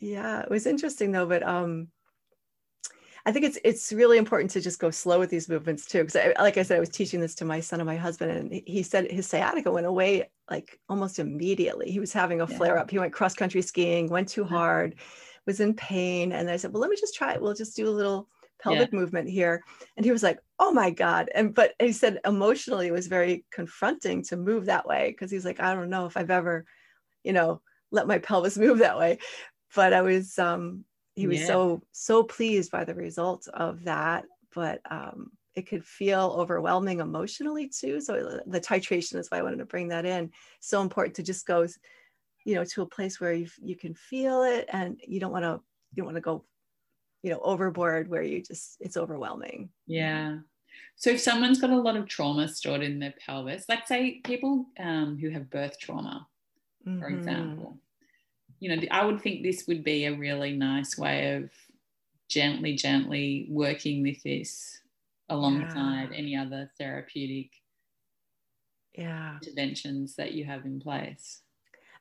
[0.00, 1.88] yeah it was interesting though but um
[3.28, 6.16] i think it's it's really important to just go slow with these movements too because
[6.16, 8.62] I, like i said i was teaching this to my son and my husband and
[8.66, 11.90] he- said his sciatica went away like almost immediately.
[11.90, 12.56] He was having a Yeah.
[12.56, 12.90] flare up.
[12.90, 14.94] He went cross country skiing went too hard
[15.46, 17.42] was in pain and i said well let me just try it.
[17.42, 18.28] We'll just do a little
[18.62, 19.62] pelvic movement here.
[19.96, 21.30] And he was like oh my god.
[21.34, 25.44] And but he said emotionally it was very confronting to move that way because he's
[25.44, 26.64] like i don't know if i've ever
[27.24, 27.60] you know
[27.90, 29.18] let my pelvis move that way.
[29.74, 30.86] But i was um
[31.18, 31.46] he was Yeah.
[31.46, 37.68] so so pleased by the result of that but um it could feel overwhelming emotionally
[37.68, 41.22] too so the titration is why i wanted to bring that in so important to
[41.22, 41.66] just go
[42.44, 45.44] you know to a place where you you can feel it and you don't want
[45.44, 45.60] to
[45.92, 46.44] you don't want to go
[47.22, 50.40] you know overboard where you just it's overwhelming Yeah.
[50.96, 54.66] So if someone's got a lot of trauma stored in their pelvis, like say people
[54.78, 56.28] um, who have birth trauma,
[56.98, 57.10] for Mhm.
[57.10, 57.80] example,
[58.60, 61.50] you know, I would think this would be a really nice way of
[62.28, 64.80] gently, gently working with this
[65.28, 66.16] alongside Yeah.
[66.16, 67.50] any other therapeutic
[68.94, 71.42] yeah interventions that you have in place.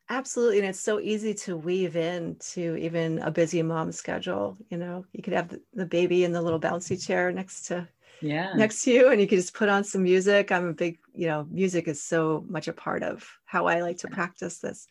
[0.10, 0.60] Absolutely.
[0.60, 4.58] And it's so easy to weave in to even a busy mom schedule.
[4.70, 7.88] You know, you could have the, the baby in the little bouncy chair next to
[8.22, 8.56] Yeah.
[8.56, 10.52] next to you and you could just put on some music.
[10.52, 13.98] I'm a big, you know, music is so much a part of how I like
[14.00, 14.88] to practice this.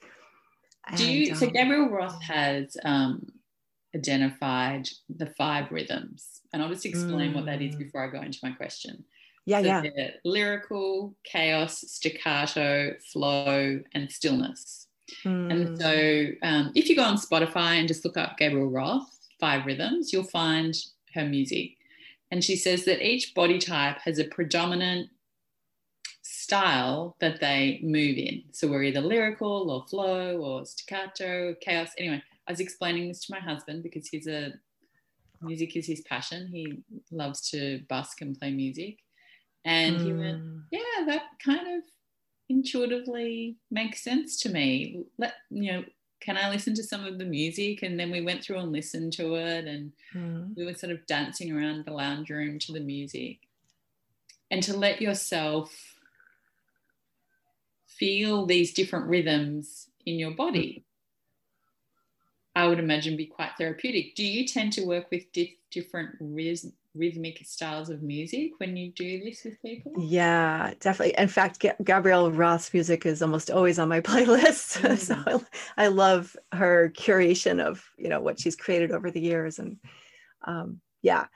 [0.94, 3.33] Do you, And, so Gabrielle Roth has um,
[3.94, 7.79] identified the five rhythms, and I'll just explain what that is Mm.
[7.79, 9.05] before I go into my question.
[9.46, 10.11] yeah, So yeah.
[10.25, 14.88] lyrical, chaos, staccato, flow, and stillness.
[15.25, 19.18] And Mm, so, um, if you go on Spotify and just look up Gabrielle Roth,
[19.38, 20.75] Five Rhythms, you'll find
[21.14, 21.77] her music.
[22.33, 25.11] And she says that each body type has a predominant
[26.47, 28.43] style that they move in.
[28.53, 31.91] So, we're either lyrical or flow or staccato, chaos.
[31.99, 34.53] Anyway, I was explaining this to my husband because he's a
[35.43, 36.47] music is his passion.
[36.47, 38.99] He loves to busk and play music.
[39.65, 41.83] And he went, mm, yeah, that kind of
[42.49, 45.05] intuitively makes sense to me.
[45.19, 45.85] Let you know,
[46.21, 47.83] can I listen to some of the music?
[47.83, 51.05] And then we went through and listened to it, and mm, we were sort of
[51.07, 53.39] dancing around the lounge room to the music.
[54.53, 55.96] And to let yourself
[57.99, 60.85] feel these different rhythms in your body.
[62.55, 64.15] I would imagine be quite therapeutic.
[64.15, 68.93] Do you tend to work with dif- different rhythm, rhythmic styles of music when you
[68.93, 69.93] do this with people?
[69.99, 71.15] Yeah, definitely.
[71.19, 74.81] In fact, G- Gabrielle Roth's music is almost always on my playlist.
[74.81, 74.99] Mm.
[75.27, 75.45] so
[75.77, 79.77] I, I, love her curation of you know what she's created over the years, and
[80.47, 81.27] um, yeah.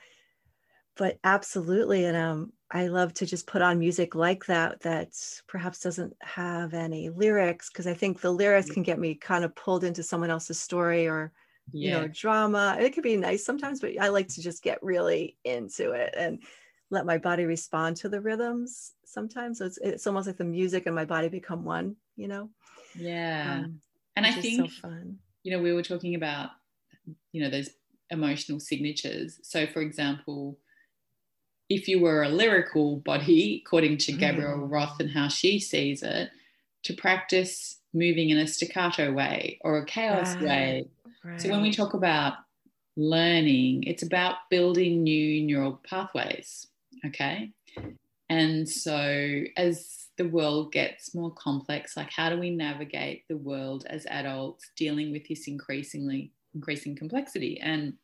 [1.00, 5.14] But absolutely, and um, I love to just put on music like that that
[5.48, 8.74] perhaps doesn't have any lyrics because I think the lyrics mm.
[8.74, 11.32] can get me kind of pulled into someone else's story or
[11.72, 11.88] yeah.
[11.88, 12.76] you know drama.
[12.78, 16.42] It could be nice sometimes, but I like to just get really into it and
[16.90, 19.56] let my body respond to the rhythms sometimes.
[19.56, 22.50] So it's it's almost like the music and my body become one, you know.
[22.94, 23.62] Yeah.
[23.64, 23.80] Um,
[24.16, 25.16] and I think so fun.
[25.44, 26.50] you know we were talking about
[27.32, 27.70] you know those
[28.10, 29.40] emotional signatures.
[29.42, 30.58] So for example,
[31.70, 34.70] if you were a lyrical body, according to Gabrielle mm.
[34.70, 36.30] Roth and how she sees it,
[36.82, 40.44] to practice moving in a staccato way or a chaos right.
[40.44, 40.88] way.
[41.24, 41.40] Right.
[41.40, 42.34] So when we talk about
[42.96, 46.66] learning, it's about building new neural pathways.
[47.06, 47.52] Okay.
[48.28, 53.86] And so as the world gets more complex, like how do we navigate the world
[53.88, 57.60] as adults dealing with this increasingly increasing complexity?
[57.60, 57.94] And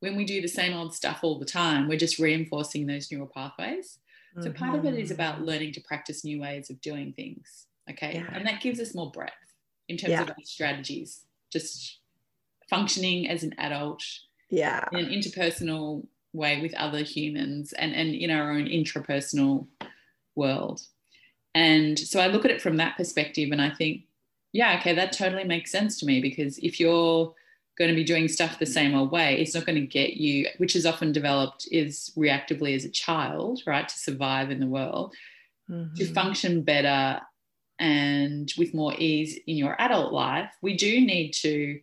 [0.00, 3.26] when we do the same old stuff all the time, we're just reinforcing those neural
[3.26, 3.98] pathways.
[4.36, 4.42] Mm-hmm.
[4.42, 5.44] So part of it is about mm-hmm.
[5.44, 7.66] learning to practice new ways of doing things.
[7.90, 8.14] Okay.
[8.14, 8.28] Yeah.
[8.32, 9.32] And that gives us more breadth
[9.88, 10.22] in terms yeah.
[10.22, 11.98] of our strategies, just
[12.68, 14.02] functioning as an adult.
[14.50, 14.84] Yeah.
[14.92, 19.66] In an interpersonal way with other humans and, and in our own intrapersonal
[20.36, 20.82] world.
[21.54, 24.02] And so I look at it from that perspective and I think,
[24.52, 27.34] yeah, okay, that totally makes sense to me because if you're
[27.78, 30.46] going to be doing stuff the same old way, it's not going to get you,
[30.58, 35.14] which is often developed is reactively as a child, right, to survive in the world,
[35.70, 35.94] mm-hmm.
[35.94, 37.20] to function better
[37.78, 40.50] and with more ease in your adult life.
[40.60, 41.80] We do need to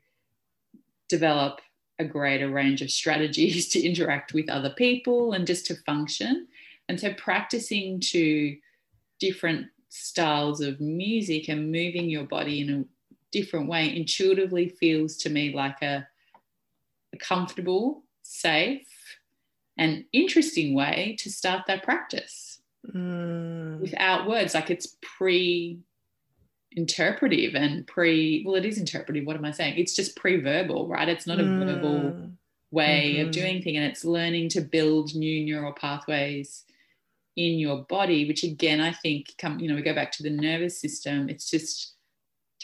[1.08, 1.62] develop
[1.98, 6.48] a greater range of strategies to interact with other people and just to function.
[6.90, 8.58] And so practicing to
[9.20, 12.84] different styles of music and moving your body in a
[13.36, 16.08] different way intuitively feels to me like a,
[17.14, 18.88] a comfortable, safe,
[19.78, 22.62] and interesting way to start that practice
[22.94, 23.78] mm.
[23.82, 24.54] without words.
[24.54, 25.80] Like it's pre
[26.72, 29.26] interpretive and pre, well, it is interpretive.
[29.26, 29.78] What am I saying?
[29.78, 31.10] It's just pre verbal, right?
[31.10, 31.66] It's not a mm.
[31.66, 32.32] verbal
[32.72, 33.28] way mm-hmm.
[33.28, 36.64] of doing thing and it's learning to build new neural pathways
[37.38, 40.30] in your body which again i think come you know we go back to the
[40.30, 41.95] nervous system it's just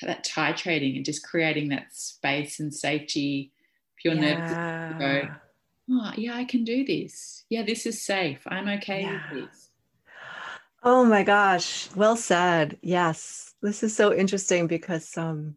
[0.01, 3.51] that titrating and just creating that space and safety
[4.01, 4.95] for your yeah.
[4.97, 5.35] nerves go,
[5.91, 7.45] oh, yeah, I can do this.
[7.49, 8.41] Yeah, this is safe.
[8.47, 9.21] I'm okay yeah.
[9.31, 9.69] with this.
[10.83, 12.79] Oh my gosh, well said.
[12.81, 15.55] Yes, this is so interesting because, um,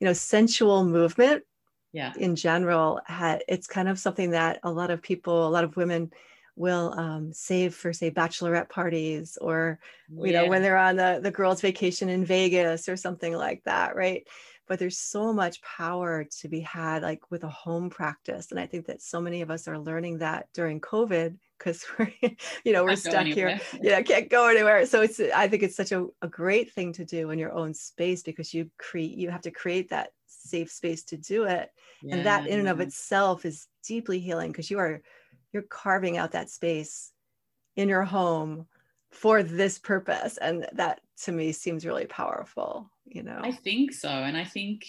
[0.00, 1.44] you know, sensual movement,
[1.92, 3.00] yeah, in general,
[3.48, 6.12] it's kind of something that a lot of people, a lot of women
[6.56, 9.78] will um, save for say bachelorette parties or
[10.10, 10.42] you yeah.
[10.42, 14.26] know when they're on the, the girls vacation in vegas or something like that right
[14.70, 18.66] but there's so much power to be had like with a home practice and i
[18.66, 22.12] think that so many of us are learning that during covid because we're
[22.64, 25.92] you know we're stuck here yeah can't go anywhere so it's i think it's such
[25.92, 29.42] a, a great thing to do in your own space because you create you have
[29.42, 31.70] to create that safe space to do it
[32.02, 32.14] yeah.
[32.14, 35.02] and that in and of itself is deeply healing because you are
[35.52, 37.12] you're carving out that space
[37.76, 38.66] in your home
[39.10, 40.36] for this purpose.
[40.38, 43.40] And that to me seems really powerful you know?
[43.42, 44.08] I think so.
[44.08, 44.86] And i think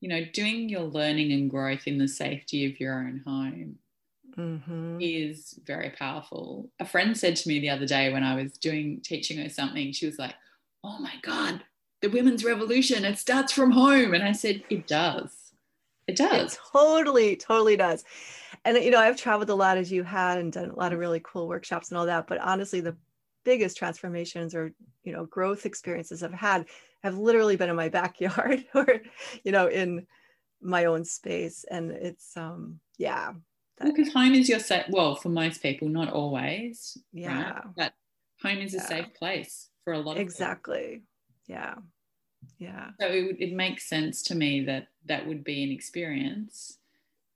[0.00, 3.76] you know doing your learning and growth in the safety of your own home
[4.36, 4.98] mm-hmm.
[5.00, 6.70] is very powerful.
[6.80, 9.92] A friend said to me the other day when i was doing teaching her something
[9.92, 10.34] she was like
[10.84, 11.62] oh my god
[12.00, 14.14] the women's revolution it starts from home.
[14.14, 15.32] And i said it does.
[16.06, 16.54] It does.
[16.54, 18.04] It totally totally does
[18.64, 20.98] and you know i've traveled a lot as you had and done a lot of
[20.98, 22.96] really cool workshops and all that but honestly the
[23.44, 24.72] biggest transformations or
[25.04, 26.66] you know growth experiences i've had
[27.02, 29.00] have literally been in my backyard or
[29.44, 30.06] you know in
[30.60, 33.32] my own space and it's um yeah
[33.78, 37.62] that, because home is your safe well for most people not always yeah right?
[37.76, 37.92] but
[38.42, 38.82] home is yeah.
[38.82, 41.02] a safe place for a lot of exactly
[41.46, 41.62] people.
[41.62, 41.74] yeah
[42.58, 46.78] yeah so it, it makes sense to me that that would be an experience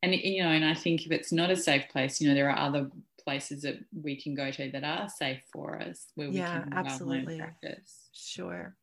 [0.02, 2.50] and you know and i think if it's not a safe place you know there
[2.50, 2.90] are other
[3.22, 6.72] places that we can go to that are safe for us where we yeah, can
[6.72, 7.38] absolutely.
[7.38, 8.08] practice.
[8.12, 8.74] Sure.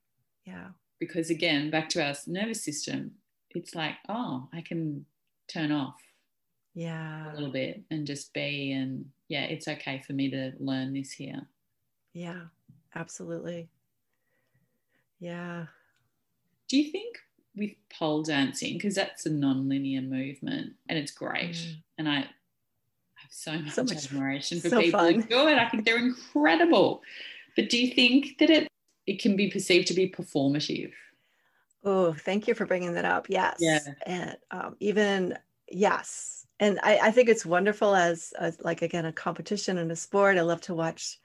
[0.46, 0.68] Yeah.
[1.00, 3.12] Because again back to our nervous system
[3.52, 5.06] it's like oh i can
[5.48, 5.98] turn off
[6.76, 7.32] yeah.
[7.32, 11.12] a little bit and just be and yeah it's okay for me to learn this
[11.12, 11.48] here.
[12.14, 12.42] Yeah
[12.96, 13.70] absolutely.
[15.20, 15.66] Yeah.
[16.68, 17.18] Do you think
[17.56, 21.56] with pole dancing because that's a non-linear movement and it's great.
[21.56, 21.76] Mm.
[21.98, 22.16] and i
[23.20, 25.16] have so much, so much admiration for so people fun.
[25.16, 25.58] who do it.
[25.58, 27.02] I think they're incredible.
[27.56, 28.68] But do you think that it
[29.06, 30.92] it can be perceived to be performative?
[31.84, 33.28] Oh thank you for bringing that up.
[33.30, 33.58] Yes.
[33.60, 33.80] Yeah.
[34.06, 35.38] And um, even
[35.70, 36.46] yes.
[36.62, 40.38] And I, I think it's wonderful as, as like again a competition and a sport.
[40.38, 41.20] I love to watch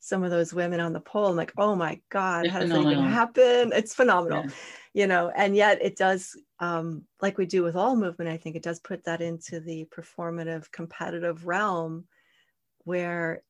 [0.00, 1.26] some of those women on the pole.
[1.26, 2.94] I'm like, oh my God, it's how does phenomenal.
[2.94, 3.72] that even happen?
[3.74, 4.44] It's phenomenal.
[4.44, 4.50] Yeah.
[4.94, 8.56] You know, and yet it does, um, like we do with all movement, I think
[8.56, 12.04] it does put that into the performative, competitive realm
[12.84, 13.42] where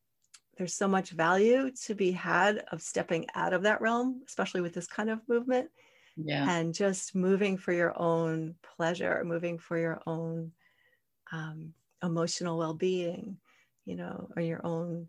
[0.57, 4.75] there's so much value to be had of stepping out of that realm, especially with
[4.75, 5.71] this kind of movement.
[6.17, 6.51] Yeah.
[6.51, 10.51] And just moving for your own pleasure, moving for your own
[11.31, 13.37] um, emotional well being,
[13.85, 15.09] you know, or your own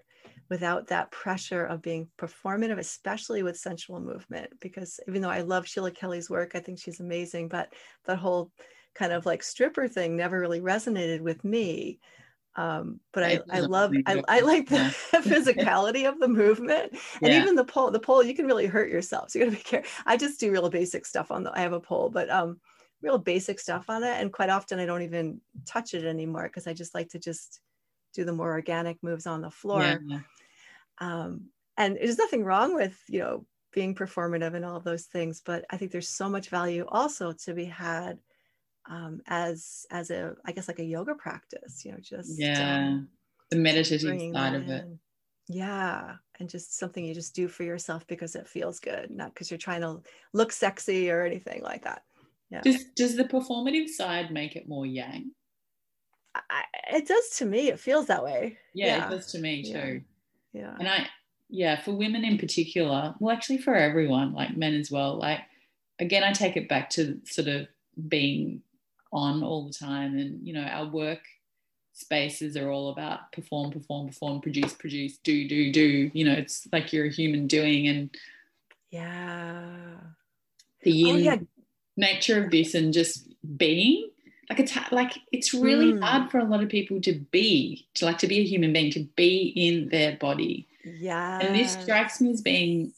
[0.50, 4.50] without that pressure of being performative, especially with sensual movement.
[4.60, 7.74] Because even though I love Sheila Kelley's work, I think she's amazing, but
[8.06, 8.52] that whole
[8.95, 12.00] kind of like stripper thing never really resonated with me.
[12.56, 14.91] Um, but I, I love I, I like the yeah.
[15.22, 16.91] physicality of the movement
[17.22, 17.41] and yeah.
[17.41, 19.89] even the pole the pole you can really hurt yourself so you gotta be careful
[20.06, 22.60] I just do real basic stuff on the I have a pole but um
[23.02, 26.68] real basic stuff on it and quite often I don't even touch it anymore because
[26.68, 27.62] I just like to just
[28.14, 30.20] do the more organic moves on the floor yeah.
[30.99, 31.49] Um,
[31.80, 35.78] and there's nothing wrong with, you know, being performative and all those things, but I
[35.78, 38.20] think there's so much value also to be had
[38.89, 43.07] um, as as a I guess like a yoga practice, you know, just yeah, um,
[43.49, 44.86] the meditative side of it.
[45.47, 49.49] Yeah, and just something you just do for yourself because it feels good, not because
[49.49, 50.01] you're trying to
[50.34, 52.03] look sexy or anything like that.
[52.49, 52.62] Yeah.
[52.62, 55.32] Does does the performative side make it more yang?
[56.36, 56.64] I,
[56.94, 57.70] it does to me.
[57.70, 58.58] It feels that way.
[58.74, 59.08] Yeah, yeah.
[59.08, 59.78] it does to me too.
[59.78, 60.00] Yeah
[60.54, 61.08] yeah and i
[61.50, 65.40] yeah for women in particular well actually for everyone like men as well like
[66.00, 67.68] again i take it back to sort of
[68.08, 68.62] being
[69.12, 71.22] on all the time and you know our work
[71.94, 76.68] spaces are all about perform perform perform produce produce do do do you know it's
[76.72, 78.10] like you're a human doing and
[78.90, 79.98] yeah
[80.84, 81.36] the oh, yeah.
[81.98, 83.28] nature of this and just
[83.58, 84.10] being
[84.50, 86.04] like it's like it's really mm.
[86.04, 88.91] hard for a lot of people to be to like to be a human being
[88.91, 90.68] to be in their body.
[90.84, 92.91] Yeah and this strikes me as being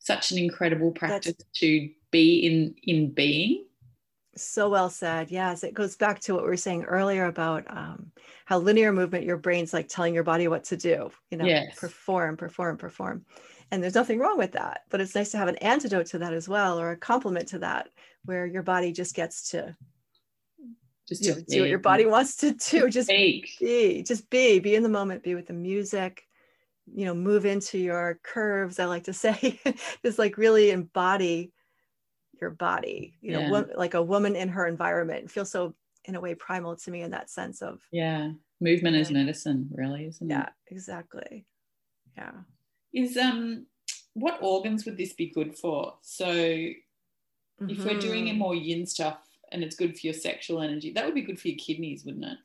[0.00, 3.66] such an incredible practice That's, to be in in being.
[4.36, 5.30] So well said.
[5.30, 8.10] Yes it goes back to what we were saying earlier about um,
[8.44, 11.78] how linear movement your brain's like telling your body what to do you know yes.
[11.78, 13.24] perform perform perform.
[13.72, 16.32] And there's nothing wrong with that but it's nice to have an antidote to that
[16.32, 17.90] as well or a complement to that
[18.24, 19.76] where your body just gets to
[21.08, 24.82] just know, do what your body wants to do just be just be be in
[24.82, 26.26] the moment be with the music
[26.92, 29.58] you know move into your curves i like to say
[30.04, 31.52] just like really embody
[32.40, 33.62] your body you know yeah.
[33.76, 37.02] like a woman in her environment it feels so in a way primal to me
[37.02, 38.30] in that sense of yeah
[38.60, 41.46] movement is medicine really isn't yeah, it yeah exactly
[42.16, 42.32] yeah
[42.92, 43.66] is um
[44.14, 47.70] what organs would this be good for so mm-hmm.
[47.70, 48.38] if we're doing mm-hmm.
[48.38, 49.25] more yin stuff
[49.56, 50.92] and it's good for your sexual energy.
[50.92, 52.38] That would be good for your kidneys, wouldn't it?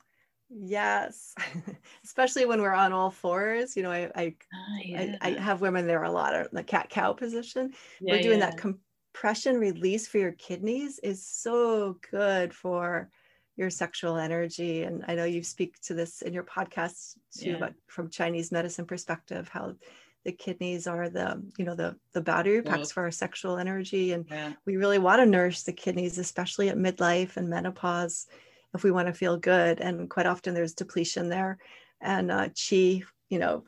[0.50, 1.36] Yes,
[2.06, 3.76] especially when we're on all fours.
[3.76, 5.16] You know, I I, ah, yeah.
[5.22, 7.74] I, I, have women there a lot of the cat cow position.
[8.00, 8.50] Yeah, we're doing yeah.
[8.50, 13.10] that compression release for your kidneys is so good for
[13.58, 14.84] your sexual energy.
[14.84, 18.86] And I know you speak to this in your podcast too, but from Chinese medicine
[18.86, 19.76] perspective, how
[20.24, 24.26] the kidneys are the you know the the battery packs for our sexual energy and
[24.30, 24.54] yeah.
[24.66, 28.28] we really want to nourish the kidneys especially at midlife and menopause
[28.74, 31.58] if we want to feel good and quite often there's depletion there
[32.02, 33.64] and uh, chi you know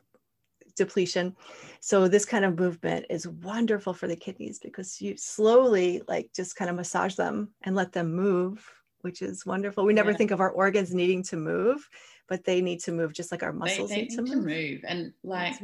[0.75, 1.35] depletion
[1.79, 6.55] so this kind of movement is wonderful for the kidneys because you slowly like just
[6.55, 8.67] kind of massage them and let them move
[9.01, 10.17] which is wonderful we never yeah.
[10.17, 11.87] think of our organs needing to move
[12.27, 14.45] but they need to move just like our muscles they, they need, need, to, move.
[14.45, 14.45] move.
[14.45, 14.81] move.
[14.87, 15.59] and like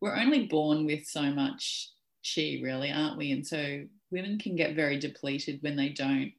[0.00, 1.90] we're only born with so much
[2.34, 3.32] chi, really, aren't we?
[3.32, 6.32] And so women can get very depleted when they don't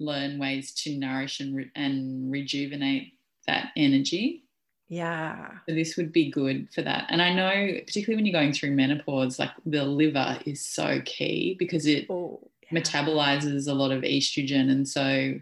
[0.00, 3.14] learn ways to nourish and, re- and rejuvenate
[3.46, 4.44] that energy.
[4.88, 5.50] Yeah.
[5.68, 7.06] So this would be good for that.
[7.10, 11.56] And I know, particularly when you're going through menopause, like the liver is so key
[11.58, 12.40] because it oh,
[12.70, 12.80] yeah.
[12.80, 14.70] metabolizes a lot of estrogen.
[14.70, 15.34] And so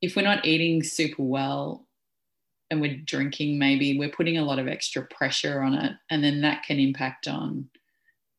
[0.00, 1.83] if we're not eating super well,
[2.74, 5.92] and we're drinking, maybe we're putting a lot of extra pressure on it.
[6.10, 7.68] And then that can impact on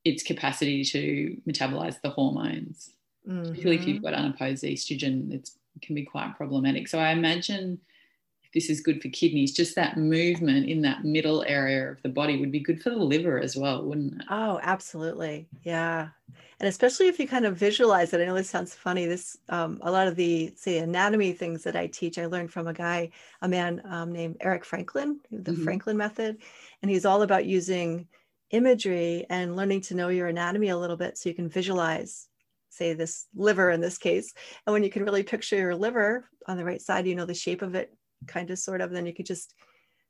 [0.03, 2.91] its capacity to metabolize the hormones.
[3.27, 3.41] Mm-hmm.
[3.41, 4.05] Particularly if you've mm-hmm.
[4.05, 5.49] got unopposed estrogen, it
[5.81, 6.87] can be quite problematic.
[6.87, 7.79] So I imagine
[8.55, 9.51] this is good for kidneys.
[9.51, 12.95] Just that movement in that middle area of the body would be good for the
[12.95, 14.27] liver as well, wouldn't it?
[14.29, 15.45] Oh, absolutely.
[15.63, 16.07] Yeah.
[16.61, 18.21] And especially if you kind of visualize it.
[18.21, 19.05] I know this sounds funny.
[19.05, 22.67] This, um, a lot of the, say, anatomy things that I teach, I learned from
[22.67, 25.63] a guy, a man um, named Eric Franklin, the mm-hmm.
[25.65, 26.37] Franklin method.
[26.81, 28.07] And he's all about using
[28.51, 32.29] imagery and learning to know your anatomy a little bit so you can visualize
[32.69, 34.33] say this liver in this case
[34.65, 37.33] and when you can really picture your liver on the right side you know the
[37.33, 37.95] shape of it
[38.27, 39.53] kind of sort of then you could just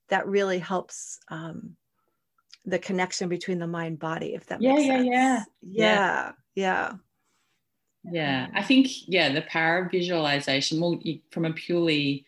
[0.10, 1.76] that really helps um,
[2.66, 5.08] the connection between the mind body if that yeah makes yeah, sense.
[5.08, 5.44] yeah.
[5.62, 6.94] Yeah yeah.
[8.12, 11.00] Yeah i think yeah the power of visualization well
[11.32, 12.26] from a purely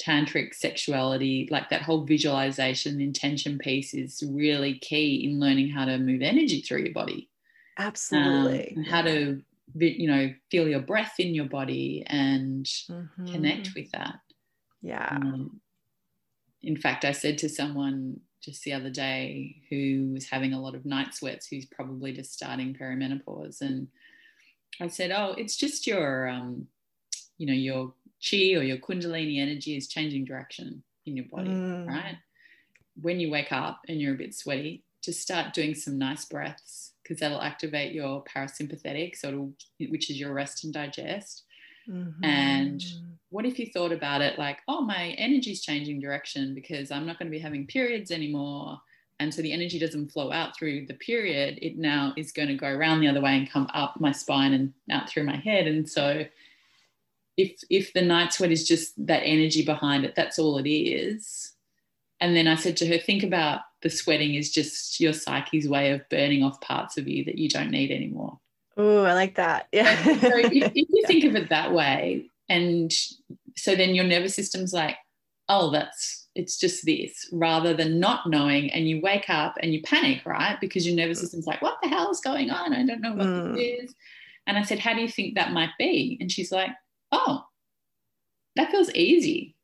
[0.00, 5.98] tantric sexuality like that whole visualization intention piece is really key in learning how to
[5.98, 7.28] move energy through your body.
[7.78, 8.74] Absolutely.
[8.76, 9.40] Um, how to
[9.76, 13.26] you know feel your breath in your body and mm-hmm.
[13.32, 14.16] connect with that
[14.84, 15.60] yeah um,
[16.62, 20.74] in fact i said to someone just the other day who was having a lot
[20.74, 23.88] of night sweats who's probably just starting perimenopause and
[24.80, 26.66] i said oh it's just your um,
[27.38, 31.86] you know your chi or your kundalini energy is changing direction in your body mm.
[31.88, 32.16] right
[33.00, 36.92] when you wake up and you're a bit sweaty just start doing some nice breaths
[37.04, 41.43] because that'll activate your parasympathetic, so which is your rest and digest.
[41.88, 42.24] Mm-hmm.
[42.24, 42.84] And
[43.30, 47.18] what if you thought about it like, oh, my energy's changing direction because I'm not
[47.18, 48.78] going to be having periods anymore.
[49.20, 51.58] And so the energy doesn't flow out through the period.
[51.62, 54.52] It now is going to go around the other way and come up my spine
[54.52, 55.66] and out through my head.
[55.66, 56.24] And so
[57.36, 61.52] if if the night sweat is just that energy behind it, that's all it is.
[62.20, 65.90] And then I said to her, think about the sweating is just your psyche's way
[65.90, 68.38] of burning off parts of you that you don't need anymore.
[68.76, 69.68] Oh, I like that.
[69.72, 70.02] Yeah.
[70.02, 72.92] so if, if, you think of it that way, and
[73.56, 74.96] so then your nervous system's like,
[75.48, 79.82] oh, that's it's just this, rather than not knowing, and you wake up and you
[79.82, 80.60] panic, right?
[80.60, 82.72] Because your nervous system's like, what the hell is going on?
[82.72, 83.54] I don't know what mm.
[83.54, 83.94] this is.
[84.46, 86.18] And I said, how do you think that might be?
[86.20, 86.70] And she's like,
[87.12, 87.44] oh,
[88.56, 89.54] that feels easy.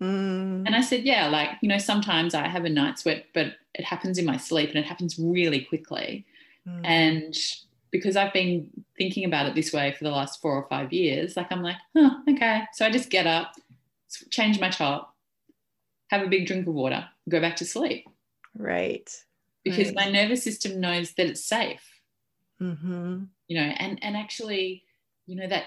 [0.00, 0.66] Mm.
[0.66, 3.84] And I said, yeah, like, you know, sometimes I have a night sweat, but it
[3.84, 6.24] happens in my sleep and it happens really quickly.
[6.66, 6.80] Mm.
[6.84, 7.36] And
[7.90, 11.36] because I've been thinking about it this way for the last four or five years,
[11.36, 12.62] like I'm like, oh, okay.
[12.72, 13.54] So I just get up,
[14.30, 15.14] change my top,
[16.08, 18.08] have a big drink of water, go back to sleep.
[18.56, 19.10] Right.
[19.64, 19.96] Because right.
[19.96, 22.00] my nervous system knows that it's safe.
[22.60, 23.24] Mm-hmm.
[23.48, 24.84] You know, and and actually,
[25.26, 25.64] you know, that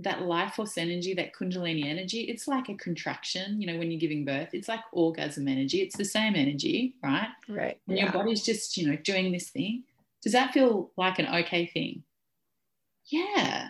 [0.00, 4.00] that life force energy, that kundalini energy, it's like a contraction, you know, when you're
[4.00, 5.82] giving birth, it's like orgasm energy.
[5.82, 7.28] It's the same energy, right?
[7.48, 7.78] Right.
[7.86, 8.04] And yeah.
[8.04, 9.84] your body's just, you know, doing this thing.
[10.24, 12.02] Does that feel like an okay thing?
[13.04, 13.68] Yeah.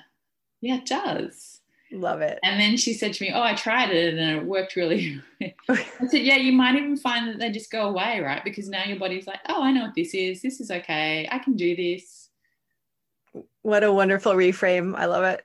[0.60, 1.60] Yeah, it does.
[1.90, 2.38] Love it.
[2.44, 5.20] And then she said to me, Oh, I tried it and it worked really.
[5.68, 8.42] I said, Yeah, you might even find that they just go away, right?
[8.44, 10.42] Because now your body's like, Oh, I know what this is.
[10.42, 11.28] This is okay.
[11.30, 12.30] I can do this.
[13.62, 14.94] What a wonderful reframe.
[14.96, 15.42] I love it.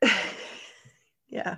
[1.28, 1.58] yeah.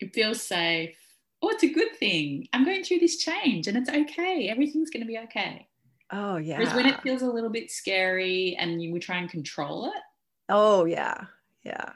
[0.00, 0.96] It feels safe.
[1.42, 2.48] Oh, it's a good thing.
[2.54, 4.48] I'm going through this change and it's okay.
[4.48, 5.68] Everything's going to be okay.
[6.10, 6.58] Oh, yeah.
[6.58, 10.02] Whereas when it feels a little bit scary and you, we try and control it.
[10.48, 11.24] Oh, yeah.
[11.64, 11.90] Yeah.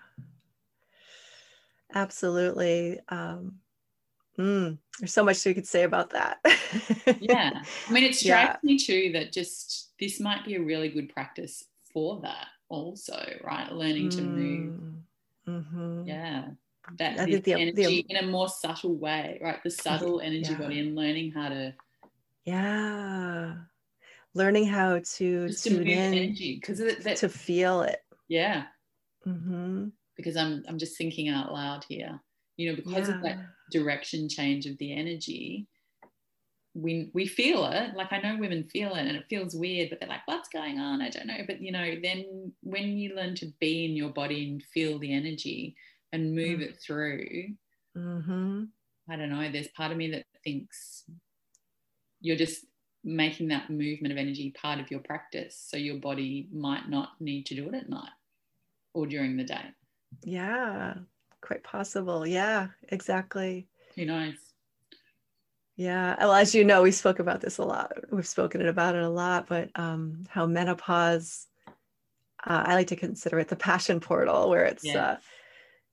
[1.94, 3.00] Absolutely.
[3.08, 3.56] Um,
[4.38, 6.38] mm, there's so much we could say about that.
[7.20, 7.62] yeah.
[7.88, 8.56] I mean, it strikes yeah.
[8.62, 13.70] me too that just this might be a really good practice for that also, right?
[13.72, 14.80] Learning to move.
[14.80, 15.02] Mm,
[15.48, 16.08] mm-hmm.
[16.08, 16.44] Yeah
[16.98, 19.62] that I think the, energy the, in a more subtle way, right?
[19.62, 20.58] The subtle energy yeah.
[20.58, 21.74] body and learning how to
[22.44, 23.54] yeah
[24.34, 28.64] learning how to Just tune to in energy because to feel it yeah
[29.26, 29.88] mm-hmm.
[30.16, 32.20] because I'm I'm just thinking out loud here
[32.56, 33.14] you know because yeah.
[33.16, 33.38] of that
[33.72, 35.66] direction change of the energy
[36.74, 39.98] we we feel it like I know women feel it and it feels weird but
[39.98, 43.34] they're like what's going on I don't know but you know then when you learn
[43.36, 45.74] to be in your body and feel the energy
[46.12, 46.62] and move mm.
[46.62, 47.54] it through,
[47.96, 48.64] mm-hmm.
[49.08, 51.04] I don't know, there's part of me that thinks
[52.20, 52.64] you're just
[53.02, 55.62] making that movement of energy part of your practice.
[55.68, 58.10] So your body might not need to do it at night
[58.94, 59.64] or during the day.
[60.22, 60.94] Yeah,
[61.40, 62.26] quite possible.
[62.26, 63.68] Yeah, exactly.
[63.96, 64.34] Who knows?
[65.76, 66.14] Yeah.
[66.18, 67.92] Well, as you know, we spoke about this a lot.
[68.10, 71.46] We've spoken about it a lot, but um, how menopause,
[72.46, 75.02] uh, I like to consider it the passion portal, where it's yeah.
[75.02, 75.16] uh,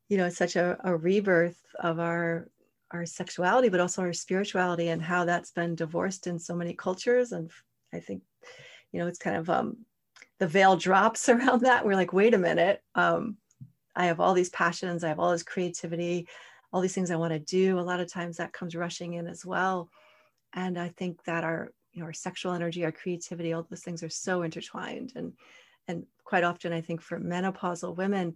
[0.09, 2.49] you know such a, a rebirth of our
[2.91, 7.31] our sexuality but also our spirituality and how that's been divorced in so many cultures.
[7.31, 7.51] And
[7.93, 8.23] i think
[8.91, 9.77] you know it's kind of um
[10.39, 11.85] the veil drops around that.
[11.85, 12.81] We're like wait a minute.
[12.95, 13.37] Um
[13.95, 15.03] i have all these passions.
[15.03, 16.27] I have all this creativity
[16.73, 17.79] all these things i want to do.
[17.79, 19.89] A lot of times that comes rushing in as well.
[20.53, 24.03] And I think that our, you know, our sexual energy, our creativity, all those things
[24.03, 25.13] are so intertwined.
[25.15, 25.33] And
[25.87, 28.35] and quite often I think for menopausal women,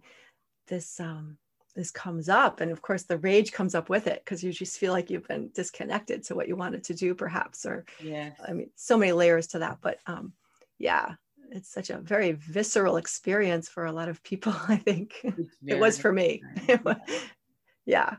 [0.68, 1.38] this um
[1.74, 4.78] this comes up and of course the rage comes up with it because you just
[4.78, 8.52] feel like you've been disconnected to what you wanted to do perhaps or yeah i
[8.52, 10.32] mean so many layers to that but um
[10.78, 11.14] yeah
[11.50, 15.14] it's such a very visceral experience for a lot of people i think.
[15.66, 16.42] It was for me.
[17.86, 18.16] yeah.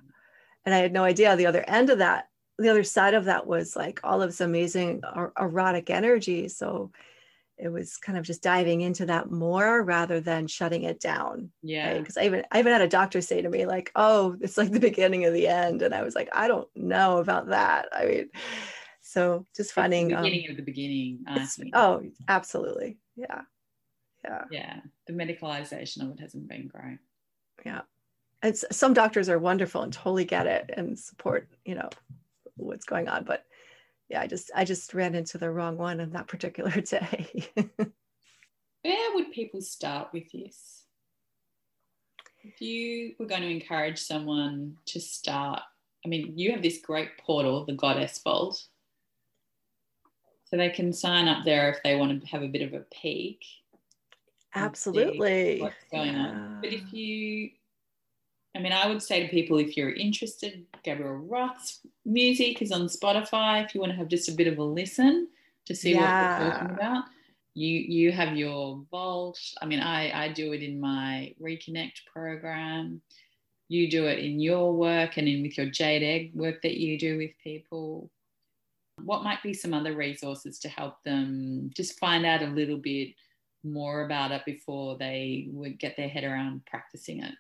[0.66, 2.30] And i had no idea the other end of that
[2.60, 6.92] the other side of that was like all of this amazing er- erotic energy so
[7.58, 11.52] it was kind of just diving into that more rather than shutting it down.
[11.62, 11.98] Yeah.
[12.00, 12.24] Because right?
[12.24, 14.80] I even I even had a doctor say to me like, "Oh, it's like the
[14.80, 18.30] beginning of the end," and I was like, "I don't know about that." I mean,
[19.02, 21.26] so just finding the beginning um, of the beginning.
[21.74, 22.98] oh, absolutely.
[23.16, 23.42] Yeah.
[24.24, 24.44] Yeah.
[24.50, 24.80] Yeah.
[25.08, 27.00] The medicalization of it hasn't been great.
[27.66, 27.82] Yeah.
[28.42, 31.90] And some doctors are wonderful and totally get it and support, you know,
[32.56, 33.46] what's going on, but
[34.10, 37.48] yeah, I just I just ran into the wrong one on that particular day.
[38.84, 40.84] Where would people start with this?
[42.44, 45.62] If you were going to encourage someone to start,
[46.06, 48.62] I mean, you have this great portal, the Goddess Vault.
[50.46, 52.86] So they can sign up there if they want to have a bit of a
[52.94, 53.44] peek.
[54.54, 55.62] Absolutely.
[55.62, 56.28] What's going yeah.
[56.28, 56.60] on.
[56.62, 57.52] But if you
[58.56, 62.88] I mean, I would say to people if you're interested, Gabrielle Roth's music is on
[62.88, 63.66] Spotify.
[63.66, 65.28] If you want to have just a bit of a listen
[65.66, 66.40] to see yeah.
[66.40, 67.06] what we're talking about,
[67.56, 69.40] you you have your vault.
[69.62, 73.02] I mean, I I do it in my Reconnect program.
[73.70, 77.00] You do it in your work and in with your Jade Egg work that you
[77.00, 78.12] do with people.
[79.04, 83.16] What might be some other resources to help them just find out a little bit
[83.64, 87.34] more about it before they would get their head around practicing it?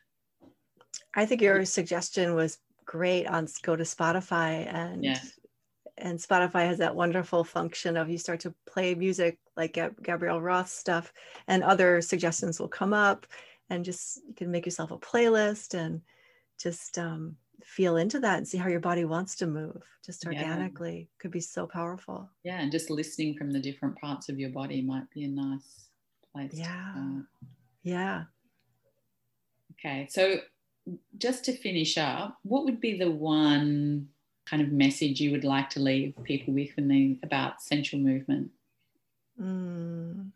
[1.16, 5.20] I think your suggestion was great on go to Spotify and yeah.
[5.98, 10.70] and Spotify has that wonderful function of you start to play music like Gabrielle Roth
[10.70, 11.14] stuff
[11.48, 13.26] and other suggestions will come up
[13.70, 16.02] and just you can make yourself a playlist and
[16.60, 20.98] just um, feel into that and see how your body wants to move just organically
[20.98, 21.06] yeah.
[21.20, 24.82] could be so powerful yeah and just listening from the different parts of your body
[24.82, 25.88] might be a nice
[26.34, 26.94] place yeah
[27.84, 28.24] yeah
[29.72, 30.38] okay so
[31.18, 34.10] just to finish up, what would be the one
[34.46, 38.52] kind of message you would like to leave people with when they about sensual movement?
[39.40, 40.32] Mm.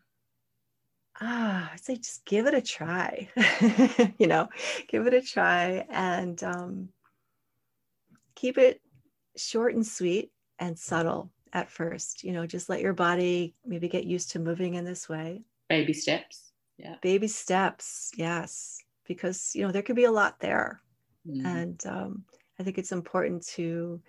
[1.20, 3.28] Ah, I'd say just give it a try.
[4.20, 4.48] you know,
[4.88, 6.90] give it a try and um,
[8.36, 8.82] keep it
[9.36, 12.24] short and sweet and subtle at first.
[12.24, 15.42] You know, just let your body maybe get used to moving in this way.
[15.70, 16.52] Baby steps.
[16.78, 16.96] Yeah.
[17.02, 18.12] Baby steps.
[18.16, 20.82] Yes because you know there could be a lot there
[21.28, 21.46] mm.
[21.46, 22.24] and um,
[22.60, 24.02] i think it's important to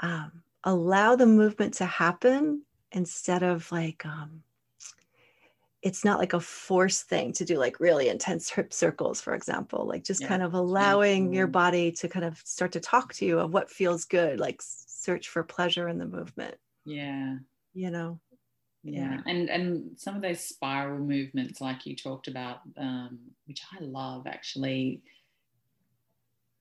[0.00, 4.42] um, allow the movement to happen instead of like um,
[5.82, 9.86] it's not like a forced thing to do like really intense hip circles for example
[9.86, 10.28] like just yeah.
[10.28, 11.34] kind of allowing mm-hmm.
[11.34, 14.60] your body to kind of start to talk to you of what feels good like
[14.62, 16.54] search for pleasure in the movement
[16.84, 17.36] yeah
[17.72, 18.18] you know
[18.82, 19.20] yeah.
[19.26, 24.26] and and some of those spiral movements like you talked about um, which i love
[24.26, 25.02] actually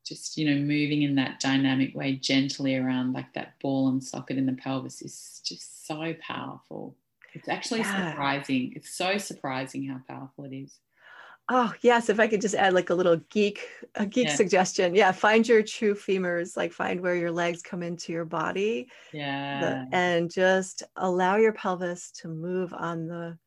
[0.06, 4.38] just you know moving in that dynamic way gently around like that ball and socket
[4.38, 6.96] in the pelvis is just so powerful
[7.34, 8.12] it's actually yeah.
[8.12, 10.80] surprising it's so surprising how powerful it is
[11.52, 14.36] Oh yes, if I could just add like a little geek, a geek yeah.
[14.36, 14.94] suggestion.
[14.94, 18.88] Yeah, find your true femurs, like find where your legs come into your body.
[19.12, 19.60] Yeah.
[19.60, 23.38] The, and just allow your pelvis to move on the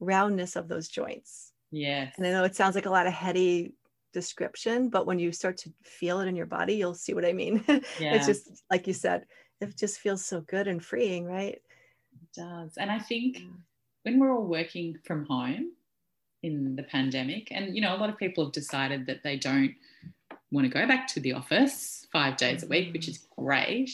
[0.00, 1.52] roundness of those joints.
[1.70, 2.14] Yes.
[2.16, 3.74] And I know it sounds like a lot of heady
[4.12, 7.32] description, but when you start to feel it in your body, you'll see what I
[7.32, 7.64] mean.
[8.00, 8.14] Yeah.
[8.14, 9.24] it's just like you said,
[9.60, 11.54] it just feels so good and freeing, right?
[11.54, 12.72] It does.
[12.76, 13.52] And I think mm.
[14.02, 15.72] when we're all working from home,
[16.42, 17.48] in the pandemic.
[17.50, 19.74] And, you know, a lot of people have decided that they don't
[20.50, 23.90] want to go back to the office five days a week, which is great.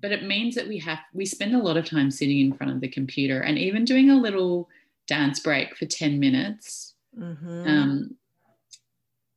[0.00, 2.72] But it means that we have, we spend a lot of time sitting in front
[2.72, 4.68] of the computer and even doing a little
[5.06, 6.94] dance break for 10 minutes.
[7.18, 7.66] Mm-hmm.
[7.66, 8.16] Um,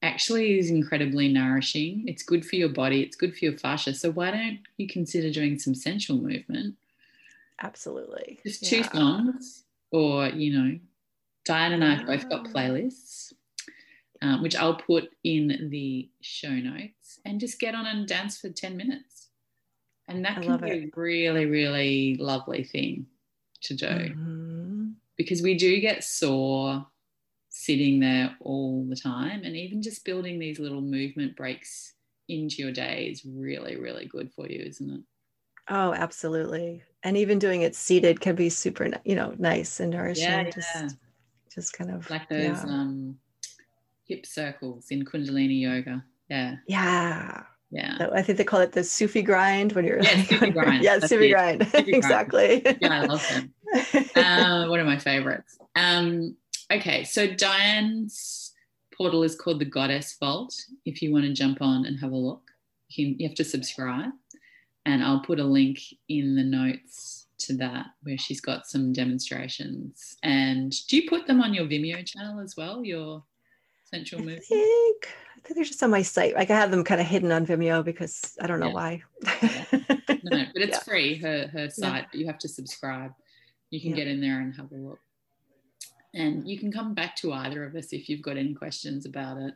[0.03, 2.03] actually is incredibly nourishing.
[2.07, 3.93] It's good for your body, it's good for your fascia.
[3.93, 6.75] So why don't you consider doing some sensual movement?
[7.61, 8.39] Absolutely.
[8.43, 8.91] Just two yeah.
[8.91, 10.79] songs or, you know,
[11.45, 13.33] Diane and I have both got playlists,
[14.21, 18.49] um, which I'll put in the show notes, and just get on and dance for
[18.49, 19.29] 10 minutes.
[20.07, 20.83] And that can be it.
[20.83, 23.05] a really, really lovely thing
[23.61, 24.89] to do mm-hmm.
[25.15, 26.85] because we do get sore
[27.49, 29.43] sitting there all the time.
[29.43, 31.93] And even just building these little movement breaks
[32.27, 35.01] into your day is really, really good for you, isn't it?
[35.69, 36.83] Oh, absolutely.
[37.03, 40.23] And even doing it seated can be super, you know, nice and nourishing.
[40.23, 40.49] Yeah, yeah.
[40.49, 40.97] just
[41.71, 42.63] kind of like those yeah.
[42.67, 43.17] um,
[44.05, 46.03] hip circles in Kundalini yoga.
[46.29, 47.43] Yeah, yeah.
[47.71, 47.97] yeah.
[47.97, 50.83] So I think they call it the Sufi grind when you're Yeah, like, Sufi grind.
[50.83, 51.59] yeah, Sufi grind.
[51.71, 51.89] grind.
[51.89, 52.61] exactly.
[52.81, 53.53] Yeah, I love them.
[54.15, 55.57] uh, one of my favorites.
[55.75, 56.35] Um,
[56.71, 58.53] okay, so Diane's
[58.95, 60.53] portal is called the Goddess Vault.
[60.85, 62.43] If you want to jump on and have a look,
[62.89, 64.11] you, can, you have to subscribe,
[64.85, 65.79] and I'll put a link
[66.09, 70.17] in the notes to that where she's got some demonstrations.
[70.23, 72.83] And do you put them on your Vimeo channel as well?
[72.83, 73.23] Your
[73.85, 74.43] sensual I movement.
[74.47, 76.35] think I think they're just on my site.
[76.35, 78.73] Like I have them kind of hidden on Vimeo because I don't know Yeah.
[78.73, 79.03] why.
[80.23, 80.79] No, but it's Yeah.
[80.79, 83.13] free her her site, you have to subscribe.
[83.69, 83.95] You can Yeah.
[83.97, 84.99] get in there and have a look.
[86.13, 89.37] And you can come back to either of us if you've got any questions about
[89.37, 89.53] it.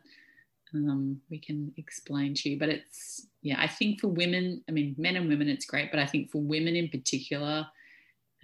[0.74, 2.58] Um, we can explain to you.
[2.58, 6.00] But it's yeah, I think for women, I mean men and women it's great, but
[6.00, 7.66] I think for women in particular,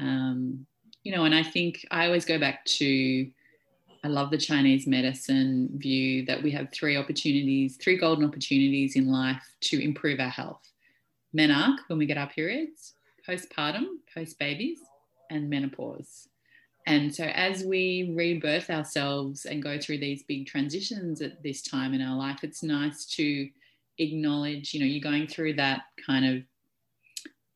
[0.03, 0.67] um,
[1.03, 3.31] you know, and I think I always go back to
[4.05, 9.11] I love the Chinese medicine view that we have three opportunities, three golden opportunities in
[9.11, 10.69] life to improve our health
[11.37, 12.95] menarche when we get our periods,
[13.27, 14.81] postpartum, post babies,
[15.31, 16.29] and menopause.
[16.87, 21.95] And so, as we rebirth ourselves and go through these big transitions at this time
[21.95, 23.49] in our life, it's nice to
[23.99, 26.43] acknowledge, you know, you're going through that kind of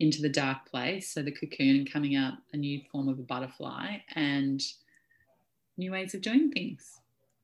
[0.00, 1.10] into the dark place.
[1.10, 4.62] So, the cocoon and coming out a new form of a butterfly and
[5.76, 7.00] new ways of doing things.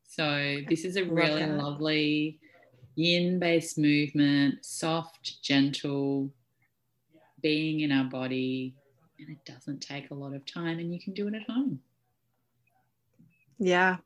[0.08, 1.56] So, this is a really that.
[1.56, 2.38] lovely
[2.94, 6.30] yin based movement, soft, gentle,
[7.40, 8.74] being in our body.
[9.18, 11.80] And it doesn't take a lot of time, and you can do it at home.
[13.58, 13.98] yeah.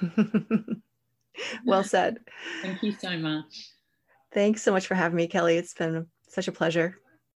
[1.66, 2.18] well said.
[2.62, 3.68] Thank you so much.
[4.32, 5.56] Thanks so much for having me, Kelly.
[5.56, 7.01] It's been such a pleasure.